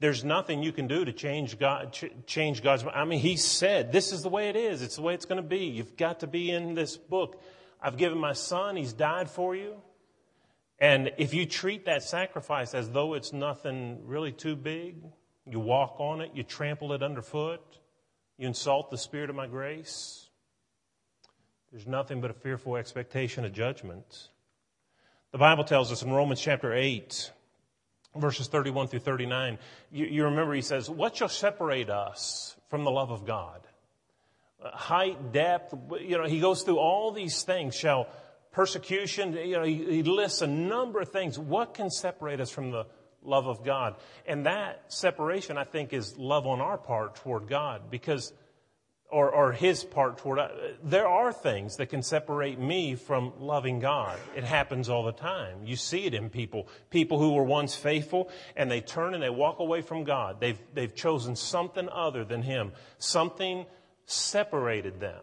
There's 0.00 0.24
nothing 0.24 0.64
you 0.64 0.72
can 0.72 0.88
do 0.88 1.04
to 1.04 1.12
change 1.12 1.58
God, 1.58 1.96
change 2.26 2.62
God's. 2.62 2.84
I 2.92 3.04
mean, 3.04 3.20
He 3.20 3.36
said, 3.36 3.92
this 3.92 4.12
is 4.12 4.22
the 4.22 4.28
way 4.28 4.48
it 4.48 4.56
is. 4.56 4.82
It's 4.82 4.96
the 4.96 5.02
way 5.02 5.14
it's 5.14 5.26
going 5.26 5.40
to 5.40 5.48
be. 5.48 5.66
You've 5.66 5.96
got 5.96 6.20
to 6.20 6.26
be 6.26 6.50
in 6.50 6.74
this 6.74 6.96
book. 6.96 7.40
I've 7.80 7.96
given 7.96 8.18
my 8.18 8.32
son. 8.32 8.76
He's 8.76 8.92
died 8.92 9.30
for 9.30 9.54
you. 9.54 9.76
And 10.82 11.12
if 11.16 11.32
you 11.32 11.46
treat 11.46 11.84
that 11.84 12.02
sacrifice 12.02 12.74
as 12.74 12.90
though 12.90 13.14
it's 13.14 13.32
nothing 13.32 14.00
really 14.04 14.32
too 14.32 14.56
big, 14.56 14.96
you 15.46 15.60
walk 15.60 16.00
on 16.00 16.20
it, 16.20 16.32
you 16.34 16.42
trample 16.42 16.92
it 16.92 17.04
underfoot, 17.04 17.60
you 18.36 18.48
insult 18.48 18.90
the 18.90 18.98
spirit 18.98 19.30
of 19.30 19.36
my 19.36 19.46
grace, 19.46 20.28
there's 21.70 21.86
nothing 21.86 22.20
but 22.20 22.32
a 22.32 22.34
fearful 22.34 22.74
expectation 22.74 23.44
of 23.44 23.52
judgment. 23.52 24.30
The 25.30 25.38
Bible 25.38 25.62
tells 25.62 25.92
us 25.92 26.02
in 26.02 26.10
Romans 26.10 26.40
chapter 26.40 26.74
8, 26.74 27.30
verses 28.16 28.48
31 28.48 28.88
through 28.88 28.98
39, 28.98 29.58
you, 29.92 30.06
you 30.06 30.24
remember 30.24 30.52
he 30.52 30.62
says, 30.62 30.90
What 30.90 31.14
shall 31.14 31.28
separate 31.28 31.90
us 31.90 32.56
from 32.70 32.82
the 32.82 32.90
love 32.90 33.12
of 33.12 33.24
God? 33.24 33.60
Uh, 34.60 34.76
height, 34.76 35.32
depth, 35.32 35.74
you 36.00 36.18
know, 36.18 36.26
he 36.26 36.40
goes 36.40 36.64
through 36.64 36.78
all 36.78 37.12
these 37.12 37.44
things. 37.44 37.76
Shall 37.76 38.08
persecution, 38.52 39.32
you 39.32 39.56
know, 39.56 39.64
he, 39.64 39.84
he 39.84 40.02
lists 40.02 40.42
a 40.42 40.46
number 40.46 41.00
of 41.00 41.08
things. 41.08 41.38
What 41.38 41.74
can 41.74 41.90
separate 41.90 42.40
us 42.40 42.50
from 42.50 42.70
the 42.70 42.86
love 43.22 43.46
of 43.46 43.64
God? 43.64 43.96
And 44.26 44.46
that 44.46 44.84
separation, 44.92 45.58
I 45.58 45.64
think, 45.64 45.92
is 45.92 46.16
love 46.16 46.46
on 46.46 46.60
our 46.60 46.78
part 46.78 47.16
toward 47.16 47.48
God 47.48 47.90
because 47.90 48.32
or, 49.12 49.30
or 49.30 49.52
his 49.52 49.84
part 49.84 50.16
toward 50.16 50.38
us. 50.38 50.50
There 50.82 51.06
are 51.06 51.34
things 51.34 51.76
that 51.76 51.90
can 51.90 52.02
separate 52.02 52.58
me 52.58 52.94
from 52.94 53.34
loving 53.38 53.78
God. 53.78 54.18
It 54.34 54.42
happens 54.42 54.88
all 54.88 55.04
the 55.04 55.12
time. 55.12 55.66
You 55.66 55.76
see 55.76 56.06
it 56.06 56.14
in 56.14 56.30
people. 56.30 56.66
People 56.88 57.18
who 57.18 57.34
were 57.34 57.44
once 57.44 57.74
faithful 57.74 58.30
and 58.56 58.70
they 58.70 58.80
turn 58.80 59.12
and 59.12 59.22
they 59.22 59.28
walk 59.28 59.58
away 59.58 59.82
from 59.82 60.04
God. 60.04 60.40
They've, 60.40 60.58
they've 60.72 60.94
chosen 60.94 61.36
something 61.36 61.90
other 61.90 62.24
than 62.24 62.40
him. 62.40 62.72
Something 62.96 63.66
separated 64.06 64.98
them 64.98 65.20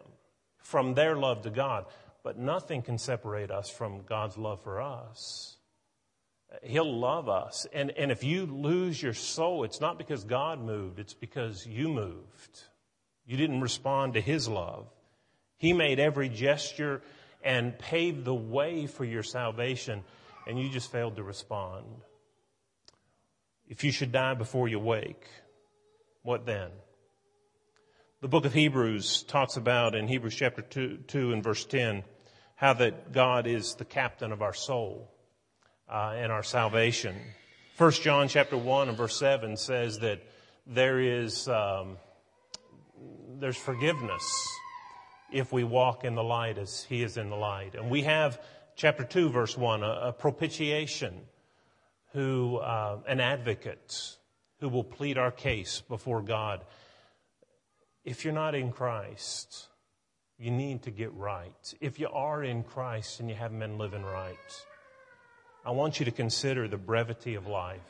from 0.58 0.94
their 0.94 1.16
love 1.16 1.42
to 1.42 1.50
God. 1.50 1.86
But 2.22 2.38
nothing 2.38 2.82
can 2.82 2.98
separate 2.98 3.50
us 3.50 3.70
from 3.70 4.02
God's 4.02 4.36
love 4.36 4.62
for 4.62 4.80
us. 4.80 5.56
He'll 6.62 6.98
love 6.98 7.28
us. 7.28 7.66
And, 7.72 7.92
and 7.96 8.10
if 8.10 8.24
you 8.24 8.46
lose 8.46 9.02
your 9.02 9.14
soul, 9.14 9.64
it's 9.64 9.80
not 9.80 9.98
because 9.98 10.24
God 10.24 10.60
moved, 10.60 10.98
it's 10.98 11.14
because 11.14 11.66
you 11.66 11.88
moved. 11.88 12.64
You 13.26 13.36
didn't 13.36 13.60
respond 13.60 14.14
to 14.14 14.20
His 14.20 14.48
love. 14.48 14.86
He 15.56 15.72
made 15.72 16.00
every 16.00 16.28
gesture 16.28 17.02
and 17.42 17.78
paved 17.78 18.24
the 18.24 18.34
way 18.34 18.86
for 18.86 19.04
your 19.04 19.22
salvation, 19.22 20.02
and 20.46 20.58
you 20.58 20.68
just 20.68 20.90
failed 20.90 21.16
to 21.16 21.22
respond. 21.22 21.86
If 23.68 23.84
you 23.84 23.92
should 23.92 24.10
die 24.10 24.34
before 24.34 24.68
you 24.68 24.80
wake, 24.80 25.24
what 26.22 26.44
then? 26.44 26.70
The 28.22 28.28
book 28.28 28.44
of 28.44 28.52
Hebrews 28.52 29.22
talks 29.22 29.56
about 29.56 29.94
in 29.94 30.06
Hebrews 30.06 30.34
chapter 30.34 30.60
2, 30.60 31.04
2 31.06 31.32
and 31.32 31.42
verse 31.42 31.64
10 31.64 32.04
how 32.54 32.74
that 32.74 33.12
God 33.12 33.46
is 33.46 33.76
the 33.76 33.86
captain 33.86 34.30
of 34.30 34.42
our 34.42 34.52
soul 34.52 35.10
uh, 35.90 36.12
and 36.14 36.30
our 36.30 36.42
salvation. 36.42 37.16
First 37.76 38.02
John 38.02 38.28
chapter 38.28 38.58
1 38.58 38.90
and 38.90 38.98
verse 38.98 39.18
7 39.18 39.56
says 39.56 40.00
that 40.00 40.20
there 40.66 41.00
is 41.00 41.48
um, 41.48 41.96
there's 43.38 43.56
forgiveness 43.56 44.22
if 45.32 45.50
we 45.50 45.64
walk 45.64 46.04
in 46.04 46.14
the 46.14 46.22
light 46.22 46.58
as 46.58 46.84
he 46.90 47.02
is 47.02 47.16
in 47.16 47.30
the 47.30 47.36
light. 47.36 47.74
And 47.74 47.88
we 47.88 48.02
have 48.02 48.38
chapter 48.76 49.02
2 49.02 49.30
verse 49.30 49.56
1, 49.56 49.82
a, 49.82 49.86
a 49.86 50.12
propitiation 50.12 51.22
who, 52.12 52.58
uh, 52.58 52.98
an 53.08 53.18
advocate 53.18 54.18
who 54.58 54.68
will 54.68 54.84
plead 54.84 55.16
our 55.16 55.30
case 55.30 55.82
before 55.88 56.20
God. 56.20 56.66
If 58.04 58.24
you're 58.24 58.34
not 58.34 58.54
in 58.54 58.72
Christ, 58.72 59.68
you 60.38 60.50
need 60.50 60.82
to 60.84 60.90
get 60.90 61.12
right. 61.14 61.74
If 61.80 62.00
you 62.00 62.08
are 62.08 62.42
in 62.42 62.62
Christ 62.62 63.20
and 63.20 63.28
you 63.28 63.34
haven't 63.34 63.58
been 63.58 63.78
living 63.78 64.02
right, 64.02 64.36
I 65.64 65.72
want 65.72 65.98
you 65.98 66.06
to 66.06 66.10
consider 66.10 66.66
the 66.66 66.78
brevity 66.78 67.34
of 67.34 67.46
life. 67.46 67.80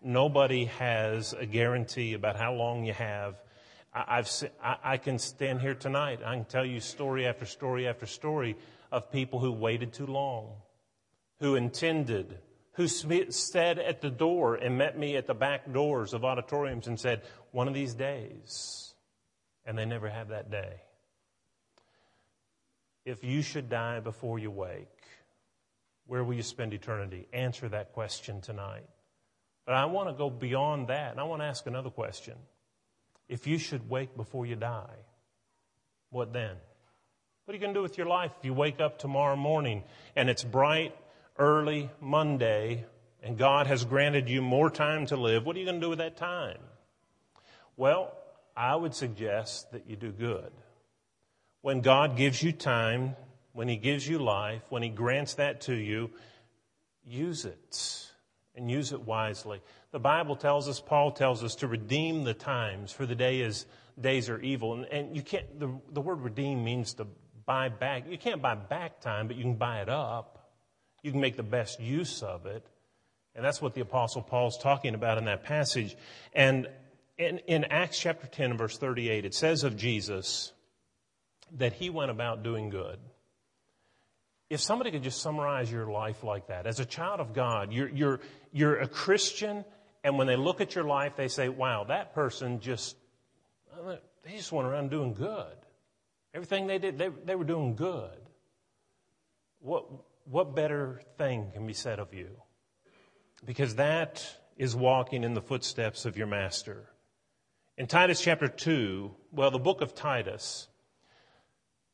Nobody 0.00 0.66
has 0.66 1.32
a 1.32 1.46
guarantee 1.46 2.14
about 2.14 2.36
how 2.36 2.54
long 2.54 2.84
you 2.84 2.92
have 2.92 3.36
I, 3.94 4.24
I, 4.82 4.96
can 4.96 5.18
stand 5.18 5.60
here 5.60 5.74
tonight. 5.74 6.20
I 6.24 6.34
can 6.34 6.46
tell 6.46 6.64
you 6.64 6.80
story 6.80 7.26
after 7.26 7.44
story 7.44 7.86
after 7.86 8.06
story 8.06 8.56
of 8.90 9.12
people 9.12 9.38
who 9.38 9.52
waited 9.52 9.92
too 9.92 10.06
long, 10.06 10.54
who 11.40 11.56
intended, 11.56 12.38
who 12.72 12.88
stood 12.88 13.78
at 13.78 14.00
the 14.00 14.10
door 14.10 14.54
and 14.54 14.78
met 14.78 14.98
me 14.98 15.16
at 15.16 15.26
the 15.26 15.34
back 15.34 15.70
doors 15.70 16.14
of 16.14 16.24
auditoriums 16.24 16.86
and 16.86 16.98
said, 16.98 17.22
one 17.50 17.68
of 17.68 17.74
these 17.74 17.92
days, 17.92 18.91
and 19.64 19.78
they 19.78 19.84
never 19.84 20.08
have 20.08 20.28
that 20.28 20.50
day. 20.50 20.80
If 23.04 23.24
you 23.24 23.42
should 23.42 23.68
die 23.68 24.00
before 24.00 24.38
you 24.38 24.50
wake, 24.50 24.88
where 26.06 26.22
will 26.22 26.34
you 26.34 26.42
spend 26.42 26.72
eternity? 26.72 27.26
Answer 27.32 27.68
that 27.68 27.92
question 27.92 28.40
tonight. 28.40 28.84
But 29.66 29.74
I 29.74 29.86
want 29.86 30.08
to 30.08 30.14
go 30.14 30.30
beyond 30.30 30.88
that, 30.88 31.12
and 31.12 31.20
I 31.20 31.24
want 31.24 31.42
to 31.42 31.46
ask 31.46 31.66
another 31.66 31.90
question. 31.90 32.34
If 33.28 33.46
you 33.46 33.58
should 33.58 33.88
wake 33.88 34.16
before 34.16 34.44
you 34.44 34.56
die, 34.56 34.96
what 36.10 36.32
then? 36.32 36.56
What 37.44 37.52
are 37.52 37.54
you 37.54 37.60
going 37.60 37.74
to 37.74 37.78
do 37.78 37.82
with 37.82 37.98
your 37.98 38.06
life 38.06 38.32
if 38.38 38.44
you 38.44 38.54
wake 38.54 38.80
up 38.80 38.98
tomorrow 38.98 39.36
morning 39.36 39.82
and 40.14 40.30
it's 40.30 40.44
bright, 40.44 40.94
early 41.38 41.90
Monday, 42.00 42.84
and 43.22 43.38
God 43.38 43.66
has 43.66 43.84
granted 43.84 44.28
you 44.28 44.42
more 44.42 44.70
time 44.70 45.06
to 45.06 45.16
live? 45.16 45.44
What 45.44 45.56
are 45.56 45.58
you 45.58 45.64
going 45.64 45.80
to 45.80 45.84
do 45.84 45.90
with 45.90 45.98
that 45.98 46.16
time? 46.16 46.58
Well, 47.76 48.12
I 48.56 48.76
would 48.76 48.94
suggest 48.94 49.72
that 49.72 49.88
you 49.88 49.96
do 49.96 50.10
good. 50.10 50.50
When 51.62 51.80
God 51.80 52.16
gives 52.16 52.42
you 52.42 52.52
time, 52.52 53.16
when 53.52 53.68
He 53.68 53.76
gives 53.76 54.06
you 54.06 54.18
life, 54.18 54.62
when 54.68 54.82
He 54.82 54.88
grants 54.88 55.34
that 55.34 55.62
to 55.62 55.74
you, 55.74 56.10
use 57.06 57.44
it 57.44 58.08
and 58.54 58.70
use 58.70 58.92
it 58.92 59.02
wisely. 59.02 59.60
The 59.92 59.98
Bible 59.98 60.36
tells 60.36 60.68
us, 60.68 60.80
Paul 60.80 61.12
tells 61.12 61.42
us 61.42 61.56
to 61.56 61.66
redeem 61.66 62.24
the 62.24 62.34
times, 62.34 62.92
for 62.92 63.06
the 63.06 63.14
day 63.14 63.40
is, 63.40 63.66
days 64.00 64.28
are 64.28 64.40
evil. 64.40 64.74
And, 64.74 64.84
and 64.86 65.16
you 65.16 65.22
can't, 65.22 65.58
the, 65.58 65.70
the 65.90 66.00
word 66.00 66.20
redeem 66.20 66.64
means 66.64 66.94
to 66.94 67.06
buy 67.46 67.68
back. 67.68 68.04
You 68.08 68.18
can't 68.18 68.42
buy 68.42 68.54
back 68.54 69.00
time, 69.00 69.26
but 69.26 69.36
you 69.36 69.42
can 69.42 69.54
buy 69.54 69.80
it 69.80 69.88
up. 69.88 70.50
You 71.02 71.10
can 71.10 71.20
make 71.20 71.36
the 71.36 71.42
best 71.42 71.80
use 71.80 72.22
of 72.22 72.46
it. 72.46 72.64
And 73.34 73.44
that's 73.44 73.62
what 73.62 73.74
the 73.74 73.80
apostle 73.80 74.22
Paul's 74.22 74.58
talking 74.58 74.94
about 74.94 75.18
in 75.18 75.24
that 75.24 75.42
passage. 75.42 75.96
And 76.34 76.68
in, 77.18 77.38
in 77.46 77.64
Acts 77.64 77.98
chapter 77.98 78.26
10 78.26 78.50
and 78.50 78.58
verse 78.58 78.78
38, 78.78 79.24
it 79.24 79.34
says 79.34 79.64
of 79.64 79.76
Jesus 79.76 80.52
that 81.56 81.72
he 81.72 81.90
went 81.90 82.10
about 82.10 82.42
doing 82.42 82.70
good. 82.70 82.98
If 84.48 84.60
somebody 84.60 84.90
could 84.90 85.02
just 85.02 85.22
summarize 85.22 85.70
your 85.70 85.90
life 85.90 86.22
like 86.24 86.48
that, 86.48 86.66
as 86.66 86.80
a 86.80 86.84
child 86.84 87.20
of 87.20 87.32
God, 87.32 87.72
you're, 87.72 87.88
you're, 87.88 88.20
you're 88.52 88.78
a 88.78 88.88
Christian 88.88 89.64
and 90.04 90.18
when 90.18 90.26
they 90.26 90.36
look 90.36 90.60
at 90.60 90.74
your 90.74 90.84
life, 90.84 91.16
they 91.16 91.28
say, 91.28 91.48
wow, 91.48 91.84
that 91.84 92.14
person 92.14 92.60
just, 92.60 92.96
uh, 93.72 93.96
they 94.24 94.36
just 94.36 94.50
went 94.50 94.66
around 94.66 94.90
doing 94.90 95.14
good. 95.14 95.56
Everything 96.34 96.66
they 96.66 96.78
did, 96.78 96.98
they, 96.98 97.08
they 97.24 97.36
were 97.36 97.44
doing 97.44 97.76
good. 97.76 98.18
What, 99.60 99.84
what 100.24 100.56
better 100.56 101.00
thing 101.18 101.50
can 101.52 101.66
be 101.66 101.72
said 101.72 102.00
of 102.00 102.12
you? 102.12 102.30
Because 103.44 103.76
that 103.76 104.26
is 104.56 104.74
walking 104.74 105.24
in 105.24 105.34
the 105.34 105.40
footsteps 105.40 106.04
of 106.04 106.16
your 106.16 106.26
master. 106.26 106.88
In 107.78 107.86
Titus 107.86 108.20
chapter 108.20 108.48
2, 108.48 109.10
well, 109.32 109.50
the 109.50 109.58
book 109.58 109.80
of 109.80 109.94
Titus 109.94 110.68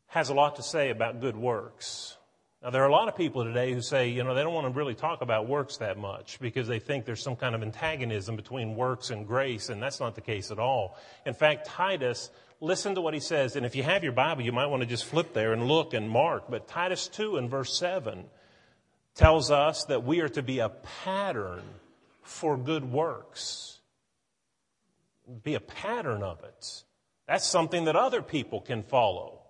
has 0.09 0.29
a 0.29 0.35
lot 0.35 0.57
to 0.57 0.63
say 0.63 0.91
about 0.91 1.21
good 1.21 1.37
works. 1.37 2.17
Now, 2.61 2.71
there 2.71 2.83
are 2.83 2.89
a 2.89 2.93
lot 2.93 3.07
of 3.07 3.15
people 3.15 3.45
today 3.45 3.73
who 3.73 3.81
say, 3.81 4.09
you 4.09 4.25
know, 4.25 4.35
they 4.35 4.43
don't 4.43 4.55
want 4.55 4.67
to 4.67 4.77
really 4.77 4.97
talk 4.97 5.23
about 5.23 5.47
works 5.47 5.77
that 5.77 5.97
much 5.97 6.41
because 6.41 6.67
they 6.67 6.81
think 6.81 7.05
there's 7.05 7.23
some 7.23 7.37
kind 7.37 7.55
of 7.55 7.63
antagonism 7.63 8.35
between 8.35 8.75
works 8.75 9.11
and 9.11 9.25
grace, 9.25 9.69
and 9.69 9.81
that's 9.81 10.01
not 10.01 10.17
the 10.17 10.21
case 10.21 10.51
at 10.51 10.59
all. 10.59 10.97
In 11.25 11.35
fact, 11.35 11.69
Titus, 11.69 12.31
listen 12.61 12.97
to 12.97 13.01
what 13.01 13.15
he 13.15 13.21
says, 13.21 13.55
and 13.55 13.65
if 13.65 13.77
you 13.77 13.85
have 13.85 14.03
your 14.03 14.13
Bible, 14.13 14.43
you 14.43 14.51
might 14.51 14.67
want 14.67 14.83
to 14.83 14.89
just 14.89 15.05
flip 15.05 15.33
there 15.33 15.53
and 15.53 15.69
look 15.69 15.95
and 15.95 16.11
mark. 16.11 16.51
But 16.51 16.67
Titus 16.67 17.07
2 17.07 17.37
and 17.37 17.49
verse 17.49 17.79
7 17.79 18.25
tells 19.15 19.53
us 19.53 19.85
that 19.85 20.03
we 20.03 20.23
are 20.23 20.29
to 20.31 20.43
be 20.43 20.59
a 20.59 20.71
pattern 21.05 21.63
for 22.23 22.57
good 22.57 22.91
works. 22.91 23.78
Be 25.43 25.55
a 25.55 25.61
pattern 25.61 26.23
of 26.23 26.43
it. 26.43 26.85
That's 27.27 27.47
something 27.47 27.85
that 27.85 27.97
other 27.97 28.23
people 28.23 28.61
can 28.61 28.83
follow. 28.83 29.41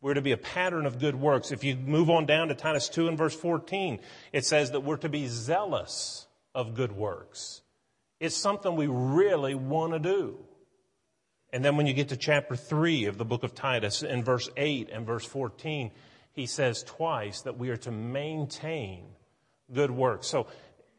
We're 0.00 0.14
to 0.14 0.22
be 0.22 0.32
a 0.32 0.38
pattern 0.38 0.86
of 0.86 0.98
good 0.98 1.14
works. 1.14 1.52
If 1.52 1.62
you 1.62 1.76
move 1.76 2.08
on 2.08 2.24
down 2.24 2.48
to 2.48 2.54
Titus 2.54 2.88
2 2.88 3.08
and 3.08 3.18
verse 3.18 3.34
14, 3.36 4.00
it 4.32 4.46
says 4.46 4.70
that 4.70 4.80
we're 4.80 4.96
to 4.98 5.10
be 5.10 5.26
zealous 5.26 6.26
of 6.54 6.74
good 6.74 6.92
works. 6.92 7.60
It's 8.18 8.36
something 8.36 8.76
we 8.76 8.86
really 8.86 9.54
want 9.54 9.92
to 9.92 9.98
do. 9.98 10.38
And 11.52 11.64
then 11.64 11.76
when 11.76 11.86
you 11.86 11.92
get 11.92 12.10
to 12.10 12.16
chapter 12.16 12.56
3 12.56 13.06
of 13.06 13.18
the 13.18 13.24
book 13.24 13.42
of 13.42 13.54
Titus 13.54 14.02
in 14.02 14.24
verse 14.24 14.48
8 14.56 14.88
and 14.90 15.06
verse 15.06 15.26
14, 15.26 15.90
he 16.32 16.46
says 16.46 16.82
twice 16.82 17.42
that 17.42 17.58
we 17.58 17.70
are 17.70 17.76
to 17.78 17.90
maintain 17.90 19.04
good 19.72 19.90
works. 19.90 20.28
So 20.28 20.46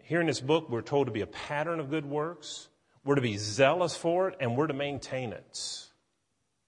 here 0.04 0.22
in 0.22 0.28
this 0.28 0.42
book, 0.42 0.70
we're 0.70 0.82
told 0.82 1.08
to 1.08 1.12
be 1.12 1.22
a 1.22 1.28
pattern 1.28 1.80
of 1.80 1.90
good 1.90 2.06
works. 2.06 2.68
We're 3.04 3.16
to 3.16 3.22
be 3.22 3.38
zealous 3.38 3.96
for 3.96 4.30
it 4.30 4.36
and 4.40 4.56
we're 4.56 4.68
to 4.68 4.74
maintain 4.74 5.34
it. 5.34 5.88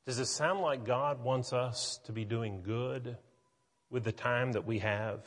Does 0.05 0.19
it 0.19 0.25
sound 0.25 0.61
like 0.61 0.85
God 0.85 1.23
wants 1.23 1.53
us 1.53 1.99
to 2.05 2.11
be 2.11 2.25
doing 2.25 2.61
good 2.63 3.17
with 3.89 4.03
the 4.03 4.11
time 4.11 4.53
that 4.53 4.65
we 4.65 4.79
have? 4.79 5.19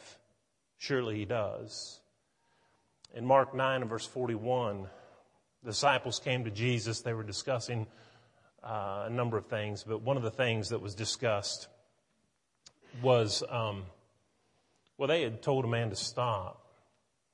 Surely 0.78 1.16
He 1.16 1.24
does. 1.24 2.00
In 3.14 3.24
Mark 3.24 3.54
9 3.54 3.80
and 3.82 3.90
verse 3.90 4.06
41, 4.06 4.88
the 5.62 5.70
disciples 5.70 6.18
came 6.18 6.44
to 6.44 6.50
Jesus. 6.50 7.00
They 7.00 7.14
were 7.14 7.22
discussing 7.22 7.86
uh, 8.62 9.04
a 9.06 9.10
number 9.10 9.38
of 9.38 9.46
things, 9.46 9.84
but 9.84 10.02
one 10.02 10.16
of 10.16 10.22
the 10.22 10.30
things 10.30 10.70
that 10.70 10.82
was 10.82 10.94
discussed 10.94 11.68
was 13.00 13.42
um, 13.48 13.84
well, 14.98 15.08
they 15.08 15.22
had 15.22 15.42
told 15.42 15.64
a 15.64 15.68
man 15.68 15.90
to 15.90 15.96
stop. 15.96 16.65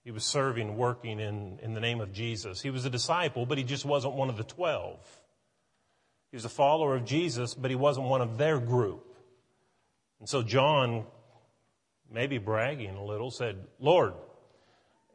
He 0.05 0.11
was 0.11 0.25
serving, 0.25 0.77
working 0.77 1.21
in, 1.21 1.59
in 1.63 1.75
the 1.75 1.81
name 1.81 2.01
of 2.01 2.13
Jesus. 2.13 2.61
He 2.61 2.71
was 2.71 2.85
a 2.85 2.91
disciple, 2.91 3.47
but 3.47 3.59
he 3.59 3.65
just 3.65 3.85
wasn't 3.85 4.15
one 4.15 4.29
of 4.29 4.37
the 4.37 4.45
twelve. 4.45 4.99
He 6.31 6.37
was 6.37 6.45
a 6.45 6.51
follower 6.51 6.97
of 6.97 7.05
Jesus, 7.05 7.55
but 7.55 7.71
he 7.71 7.77
wasn't 7.77 8.09
one 8.09 8.21
of 8.21 8.39
their 8.39 8.59
group. 8.59 9.17
And 10.19 10.29
so 10.29 10.43
John, 10.43 11.05
maybe 12.11 12.39
bragging 12.39 12.97
a 12.97 13.05
little, 13.05 13.31
said, 13.31 13.59
Lord, 13.79 14.15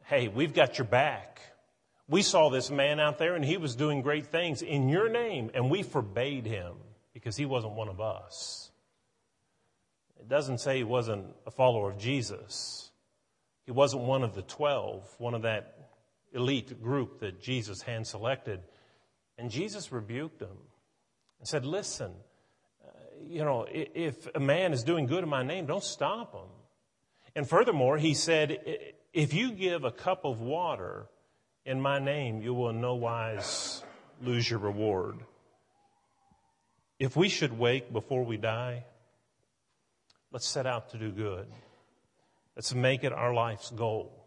hey, 0.04 0.28
we've 0.28 0.54
got 0.54 0.78
your 0.78 0.86
back. 0.86 1.40
We 2.08 2.22
saw 2.22 2.48
this 2.48 2.70
man 2.70 3.00
out 3.00 3.18
there 3.18 3.34
and 3.34 3.44
he 3.44 3.58
was 3.58 3.74
doing 3.74 4.00
great 4.00 4.26
things 4.26 4.62
in 4.62 4.88
your 4.88 5.08
name 5.08 5.50
and 5.52 5.70
we 5.70 5.82
forbade 5.82 6.46
him 6.46 6.74
because 7.12 7.36
he 7.36 7.44
wasn't 7.44 7.74
one 7.74 7.88
of 7.88 8.00
us. 8.00 8.70
It 10.18 10.28
doesn't 10.28 10.58
say 10.58 10.78
he 10.78 10.84
wasn't 10.84 11.26
a 11.46 11.50
follower 11.50 11.90
of 11.90 11.98
Jesus. 11.98 12.87
He 13.68 13.72
wasn't 13.72 14.04
one 14.04 14.22
of 14.22 14.34
the 14.34 14.40
twelve, 14.40 15.04
one 15.18 15.34
of 15.34 15.42
that 15.42 15.90
elite 16.32 16.82
group 16.82 17.20
that 17.20 17.42
Jesus 17.42 17.82
hand 17.82 18.06
selected. 18.06 18.60
And 19.36 19.50
Jesus 19.50 19.92
rebuked 19.92 20.40
him 20.40 20.56
and 21.38 21.46
said, 21.46 21.66
Listen, 21.66 22.12
uh, 22.82 22.88
you 23.22 23.44
know, 23.44 23.66
if 23.70 24.26
a 24.34 24.40
man 24.40 24.72
is 24.72 24.84
doing 24.84 25.04
good 25.04 25.22
in 25.22 25.28
my 25.28 25.42
name, 25.42 25.66
don't 25.66 25.84
stop 25.84 26.32
him. 26.32 26.48
And 27.36 27.46
furthermore, 27.46 27.98
he 27.98 28.14
said, 28.14 28.56
If 29.12 29.34
you 29.34 29.52
give 29.52 29.84
a 29.84 29.92
cup 29.92 30.24
of 30.24 30.40
water 30.40 31.04
in 31.66 31.78
my 31.78 31.98
name, 31.98 32.40
you 32.40 32.54
will 32.54 32.70
in 32.70 32.80
no 32.80 32.94
wise 32.94 33.82
lose 34.22 34.48
your 34.48 34.60
reward. 34.60 35.18
If 36.98 37.16
we 37.16 37.28
should 37.28 37.58
wake 37.58 37.92
before 37.92 38.24
we 38.24 38.38
die, 38.38 38.86
let's 40.32 40.48
set 40.48 40.66
out 40.66 40.88
to 40.92 40.96
do 40.96 41.10
good. 41.10 41.48
Let's 42.58 42.74
make 42.74 43.04
it 43.04 43.12
our 43.12 43.32
life's 43.32 43.70
goal 43.70 44.26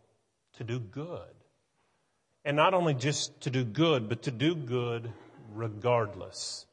to 0.53 0.63
do 0.63 0.79
good. 0.79 1.35
And 2.45 2.55
not 2.55 2.73
only 2.73 2.93
just 2.93 3.41
to 3.41 3.49
do 3.49 3.65
good, 3.65 4.07
but 4.07 4.21
to 4.21 4.31
do 4.31 4.55
good 4.55 5.11
regardless. 5.53 6.65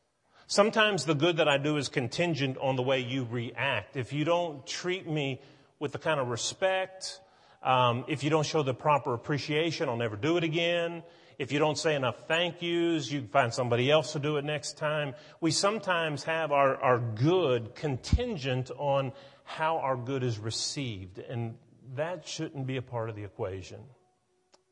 Sometimes 0.46 1.04
the 1.04 1.16
good 1.16 1.38
that 1.38 1.48
I 1.48 1.59
do 1.59 1.76
is 1.76 1.88
contingent 1.88 2.59
on 2.59 2.76
the 2.76 2.82
way 2.82 3.00
you 3.00 3.26
react. 3.28 3.96
If 3.96 4.12
you 4.12 4.24
don't 4.24 4.64
treat 4.68 5.09
me 5.09 5.40
with 5.80 5.90
the 5.90 5.98
kind 5.98 6.20
of 6.20 6.28
respect, 6.28 7.20
um, 7.64 8.04
if 8.06 8.22
you 8.22 8.30
don't 8.30 8.46
show 8.46 8.62
the 8.62 8.72
proper 8.72 9.12
appreciation, 9.12 9.88
I'll 9.88 9.96
never 9.96 10.14
do 10.14 10.37
it 10.37 10.44
again. 10.44 11.02
If 11.40 11.50
you 11.50 11.59
don't 11.59 11.78
say 11.78 11.96
enough 11.96 12.26
thank 12.28 12.62
yous, 12.62 13.11
you 13.11 13.20
can 13.20 13.28
find 13.28 13.52
somebody 13.52 13.90
else 13.90 14.12
to 14.12 14.20
do 14.20 14.37
it 14.37 14.44
next 14.44 14.76
time. 14.76 15.14
We 15.40 15.50
sometimes 15.50 16.22
have 16.22 16.52
our, 16.52 16.76
our 16.76 16.98
good 16.98 17.74
contingent 17.74 18.70
on 18.76 19.12
how 19.48 19.78
our 19.78 19.96
good 19.96 20.22
is 20.22 20.38
received, 20.38 21.18
and 21.18 21.54
that 21.94 22.28
shouldn't 22.28 22.66
be 22.66 22.76
a 22.76 22.82
part 22.82 23.08
of 23.08 23.16
the 23.16 23.24
equation. 23.24 23.80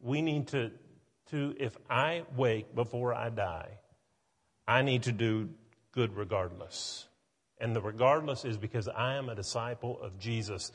We 0.02 0.20
need 0.20 0.48
to, 0.48 0.70
to 1.30 1.54
if 1.58 1.74
I 1.88 2.24
wake 2.36 2.74
before 2.74 3.14
I 3.14 3.30
die, 3.30 3.78
I 4.68 4.82
need 4.82 5.04
to 5.04 5.12
do 5.12 5.48
good 5.92 6.14
regardless. 6.14 7.08
And 7.58 7.74
the 7.74 7.80
regardless 7.80 8.44
is 8.44 8.58
because 8.58 8.86
I 8.86 9.14
am 9.14 9.30
a 9.30 9.34
disciple 9.34 9.98
of 10.02 10.18
Jesus. 10.18 10.70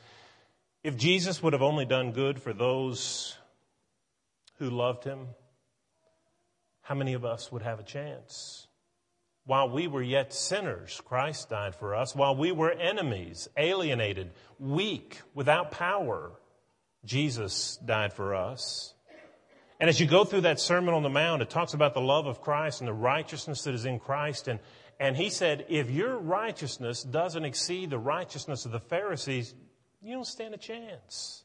If 0.82 0.96
Jesus 0.96 1.40
would 1.40 1.52
have 1.52 1.62
only 1.62 1.84
done 1.84 2.10
good 2.10 2.42
for 2.42 2.52
those 2.52 3.38
who 4.58 4.68
loved 4.68 5.04
him, 5.04 5.28
how 6.80 6.96
many 6.96 7.12
of 7.12 7.24
us 7.24 7.52
would 7.52 7.62
have 7.62 7.78
a 7.78 7.84
chance? 7.84 8.66
While 9.44 9.70
we 9.70 9.88
were 9.88 10.02
yet 10.02 10.32
sinners, 10.32 11.00
Christ 11.04 11.50
died 11.50 11.74
for 11.74 11.94
us. 11.94 12.14
While 12.14 12.36
we 12.36 12.52
were 12.52 12.70
enemies, 12.70 13.48
alienated, 13.56 14.30
weak, 14.58 15.20
without 15.34 15.72
power, 15.72 16.32
Jesus 17.04 17.76
died 17.84 18.12
for 18.12 18.34
us. 18.34 18.94
And 19.80 19.88
as 19.88 19.98
you 19.98 20.06
go 20.06 20.24
through 20.24 20.42
that 20.42 20.60
Sermon 20.60 20.94
on 20.94 21.02
the 21.02 21.10
Mount, 21.10 21.42
it 21.42 21.50
talks 21.50 21.74
about 21.74 21.92
the 21.92 22.00
love 22.00 22.26
of 22.26 22.40
Christ 22.40 22.80
and 22.80 22.86
the 22.86 22.92
righteousness 22.92 23.62
that 23.62 23.74
is 23.74 23.84
in 23.84 23.98
Christ. 23.98 24.46
And 24.46 24.60
and 25.02 25.16
he 25.16 25.30
said, 25.30 25.66
if 25.68 25.90
your 25.90 26.16
righteousness 26.16 27.02
doesn't 27.02 27.44
exceed 27.44 27.90
the 27.90 27.98
righteousness 27.98 28.66
of 28.66 28.70
the 28.70 28.78
Pharisees, 28.78 29.52
you 30.00 30.14
don't 30.14 30.24
stand 30.24 30.54
a 30.54 30.58
chance. 30.58 31.42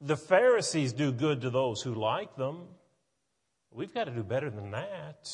The 0.00 0.16
Pharisees 0.16 0.92
do 0.92 1.12
good 1.12 1.42
to 1.42 1.50
those 1.50 1.80
who 1.80 1.94
like 1.94 2.34
them. 2.34 2.62
We've 3.70 3.94
got 3.94 4.04
to 4.04 4.10
do 4.10 4.24
better 4.24 4.50
than 4.50 4.72
that. 4.72 5.30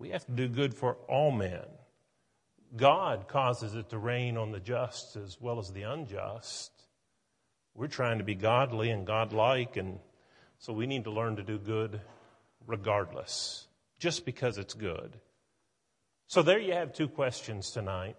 We 0.00 0.08
have 0.10 0.24
to 0.24 0.32
do 0.32 0.48
good 0.48 0.72
for 0.72 0.96
all 1.08 1.30
men. 1.30 1.66
God 2.74 3.28
causes 3.28 3.74
it 3.74 3.90
to 3.90 3.98
rain 3.98 4.38
on 4.38 4.50
the 4.50 4.58
just 4.58 5.14
as 5.16 5.38
well 5.38 5.58
as 5.58 5.72
the 5.72 5.82
unjust. 5.82 6.72
We're 7.74 7.86
trying 7.86 8.16
to 8.16 8.24
be 8.24 8.34
godly 8.34 8.88
and 8.90 9.06
godlike, 9.06 9.76
and 9.76 9.98
so 10.58 10.72
we 10.72 10.86
need 10.86 11.04
to 11.04 11.10
learn 11.10 11.36
to 11.36 11.42
do 11.42 11.58
good 11.58 12.00
regardless, 12.66 13.66
just 13.98 14.24
because 14.24 14.56
it's 14.56 14.72
good. 14.72 15.20
So 16.28 16.40
there 16.40 16.58
you 16.58 16.72
have 16.72 16.94
two 16.94 17.08
questions 17.08 17.70
tonight 17.70 18.16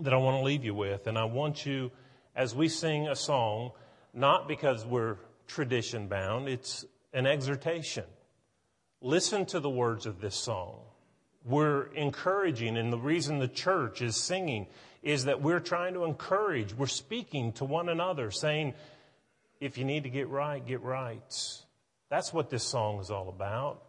that 0.00 0.12
I 0.12 0.16
want 0.16 0.36
to 0.36 0.44
leave 0.44 0.64
you 0.64 0.74
with. 0.74 1.08
And 1.08 1.18
I 1.18 1.24
want 1.24 1.66
you, 1.66 1.90
as 2.36 2.54
we 2.54 2.68
sing 2.68 3.08
a 3.08 3.16
song, 3.16 3.72
not 4.14 4.46
because 4.46 4.86
we're 4.86 5.16
tradition 5.48 6.06
bound, 6.06 6.48
it's 6.48 6.84
an 7.12 7.26
exhortation. 7.26 8.04
Listen 9.00 9.46
to 9.46 9.60
the 9.60 9.70
words 9.70 10.06
of 10.06 10.20
this 10.20 10.34
song. 10.34 10.80
We're 11.44 11.86
encouraging, 11.94 12.76
and 12.76 12.92
the 12.92 12.98
reason 12.98 13.38
the 13.38 13.48
church 13.48 14.02
is 14.02 14.16
singing 14.16 14.66
is 15.02 15.26
that 15.26 15.40
we're 15.40 15.60
trying 15.60 15.94
to 15.94 16.04
encourage. 16.04 16.74
We're 16.74 16.86
speaking 16.86 17.52
to 17.54 17.64
one 17.64 17.88
another, 17.88 18.30
saying, 18.30 18.74
if 19.60 19.78
you 19.78 19.84
need 19.84 20.02
to 20.02 20.10
get 20.10 20.28
right, 20.28 20.64
get 20.64 20.82
right. 20.82 21.22
That's 22.10 22.32
what 22.32 22.50
this 22.50 22.64
song 22.64 23.00
is 23.00 23.10
all 23.10 23.28
about. 23.28 23.82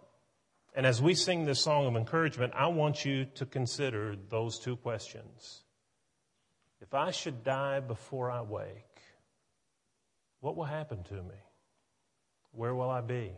And 0.76 0.86
as 0.86 1.02
we 1.02 1.15
sing 1.15 1.45
this 1.45 1.60
song 1.60 1.88
of 1.88 1.95
encouragement, 1.95 2.54
I 2.56 2.67
want 2.67 3.04
you 3.04 3.26
to 3.36 3.45
consider 3.45 4.15
those 4.30 4.60
two 4.60 4.76
questions. 4.76 5.63
If 6.82 6.93
I 6.93 7.12
should 7.12 7.43
die 7.43 7.80
before 7.80 8.30
I 8.30 8.41
wake, 8.41 8.86
what 10.39 10.56
will 10.56 10.65
happen 10.65 11.04
to 11.06 11.15
me? 11.15 11.36
Where 12.52 12.74
will 12.76 12.89
I 12.89 13.02
be? 13.02 13.32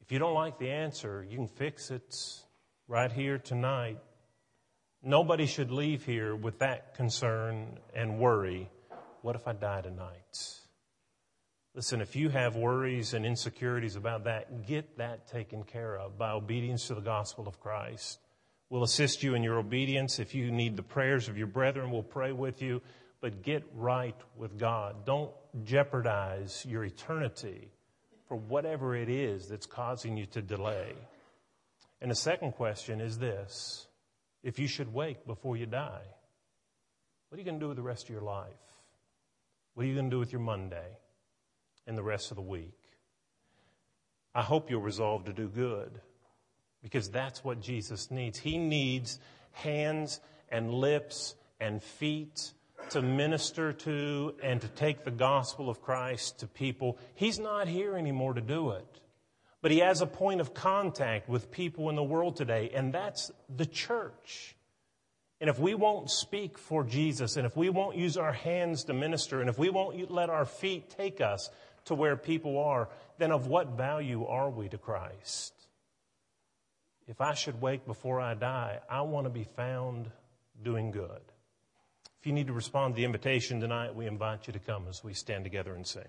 If 0.00 0.12
you 0.12 0.18
don't 0.18 0.34
like 0.34 0.58
the 0.58 0.70
answer, 0.70 1.24
you 1.28 1.36
can 1.36 1.48
fix 1.48 1.90
it 1.90 2.14
right 2.88 3.12
here 3.12 3.38
tonight. 3.38 3.98
Nobody 5.02 5.46
should 5.46 5.70
leave 5.70 6.04
here 6.04 6.34
with 6.34 6.58
that 6.58 6.94
concern 6.94 7.78
and 7.94 8.18
worry. 8.18 8.68
What 9.22 9.36
if 9.36 9.46
I 9.46 9.52
die 9.52 9.82
tonight? 9.82 10.60
Listen, 11.74 12.00
if 12.00 12.16
you 12.16 12.28
have 12.30 12.56
worries 12.56 13.14
and 13.14 13.24
insecurities 13.24 13.94
about 13.94 14.24
that, 14.24 14.66
get 14.66 14.98
that 14.98 15.28
taken 15.28 15.62
care 15.62 15.96
of 15.96 16.18
by 16.18 16.32
obedience 16.32 16.88
to 16.88 16.94
the 16.94 17.00
gospel 17.00 17.46
of 17.46 17.60
Christ. 17.60 18.18
We'll 18.70 18.82
assist 18.82 19.22
you 19.22 19.34
in 19.34 19.42
your 19.42 19.58
obedience. 19.58 20.18
If 20.18 20.34
you 20.34 20.50
need 20.50 20.76
the 20.76 20.82
prayers 20.82 21.28
of 21.28 21.38
your 21.38 21.46
brethren, 21.46 21.90
we'll 21.90 22.02
pray 22.02 22.32
with 22.32 22.60
you. 22.60 22.82
But 23.20 23.42
get 23.42 23.64
right 23.74 24.16
with 24.36 24.58
God. 24.58 25.04
Don't 25.04 25.30
jeopardize 25.64 26.64
your 26.68 26.84
eternity 26.84 27.68
for 28.30 28.36
whatever 28.36 28.94
it 28.94 29.08
is 29.08 29.48
that's 29.48 29.66
causing 29.66 30.16
you 30.16 30.24
to 30.24 30.40
delay. 30.40 30.94
And 32.00 32.08
the 32.08 32.14
second 32.14 32.52
question 32.52 33.00
is 33.00 33.18
this 33.18 33.88
if 34.44 34.56
you 34.60 34.68
should 34.68 34.94
wake 34.94 35.26
before 35.26 35.56
you 35.56 35.66
die, 35.66 36.06
what 37.28 37.36
are 37.36 37.40
you 37.40 37.44
going 37.44 37.58
to 37.58 37.64
do 37.64 37.66
with 37.66 37.76
the 37.76 37.82
rest 37.82 38.04
of 38.04 38.10
your 38.10 38.22
life? 38.22 38.46
What 39.74 39.82
are 39.82 39.88
you 39.88 39.94
going 39.94 40.10
to 40.10 40.14
do 40.14 40.20
with 40.20 40.30
your 40.30 40.42
Monday 40.42 40.96
and 41.88 41.98
the 41.98 42.04
rest 42.04 42.30
of 42.30 42.36
the 42.36 42.42
week? 42.42 42.78
I 44.32 44.42
hope 44.42 44.70
you'll 44.70 44.80
resolve 44.80 45.24
to 45.24 45.32
do 45.32 45.48
good 45.48 46.00
because 46.84 47.10
that's 47.10 47.42
what 47.42 47.60
Jesus 47.60 48.12
needs. 48.12 48.38
He 48.38 48.58
needs 48.58 49.18
hands 49.50 50.20
and 50.50 50.72
lips 50.72 51.34
and 51.58 51.82
feet 51.82 52.52
to 52.90 53.02
minister 53.02 53.72
to 53.72 54.34
and 54.42 54.60
to 54.60 54.68
take 54.68 55.04
the 55.04 55.10
gospel 55.10 55.68
of 55.68 55.82
Christ 55.82 56.40
to 56.40 56.46
people. 56.46 56.98
He's 57.14 57.38
not 57.38 57.68
here 57.68 57.96
anymore 57.96 58.34
to 58.34 58.40
do 58.40 58.70
it. 58.70 59.00
But 59.62 59.70
he 59.70 59.78
has 59.80 60.00
a 60.00 60.06
point 60.06 60.40
of 60.40 60.54
contact 60.54 61.28
with 61.28 61.50
people 61.50 61.90
in 61.90 61.96
the 61.96 62.02
world 62.02 62.36
today, 62.36 62.70
and 62.74 62.92
that's 62.92 63.30
the 63.54 63.66
church. 63.66 64.56
And 65.40 65.50
if 65.50 65.58
we 65.58 65.74
won't 65.74 66.10
speak 66.10 66.58
for 66.58 66.84
Jesus, 66.84 67.36
and 67.36 67.46
if 67.46 67.56
we 67.56 67.68
won't 67.68 67.96
use 67.96 68.16
our 68.16 68.32
hands 68.32 68.84
to 68.84 68.94
minister, 68.94 69.40
and 69.40 69.50
if 69.50 69.58
we 69.58 69.70
won't 69.70 70.10
let 70.10 70.30
our 70.30 70.44
feet 70.44 70.90
take 70.90 71.20
us 71.20 71.50
to 71.86 71.94
where 71.94 72.16
people 72.16 72.58
are, 72.58 72.88
then 73.18 73.32
of 73.32 73.46
what 73.46 73.76
value 73.76 74.26
are 74.26 74.50
we 74.50 74.68
to 74.68 74.78
Christ? 74.78 75.52
If 77.06 77.20
I 77.20 77.34
should 77.34 77.60
wake 77.60 77.86
before 77.86 78.20
I 78.20 78.34
die, 78.34 78.80
I 78.88 79.02
want 79.02 79.26
to 79.26 79.30
be 79.30 79.44
found 79.44 80.10
doing 80.62 80.90
good. 80.90 81.20
If 82.20 82.26
you 82.26 82.34
need 82.34 82.48
to 82.48 82.52
respond 82.52 82.94
to 82.94 82.96
the 82.98 83.06
invitation 83.06 83.60
tonight, 83.60 83.94
we 83.94 84.06
invite 84.06 84.46
you 84.46 84.52
to 84.52 84.58
come 84.58 84.86
as 84.90 85.02
we 85.02 85.14
stand 85.14 85.42
together 85.42 85.74
and 85.74 85.86
sing. 85.86 86.04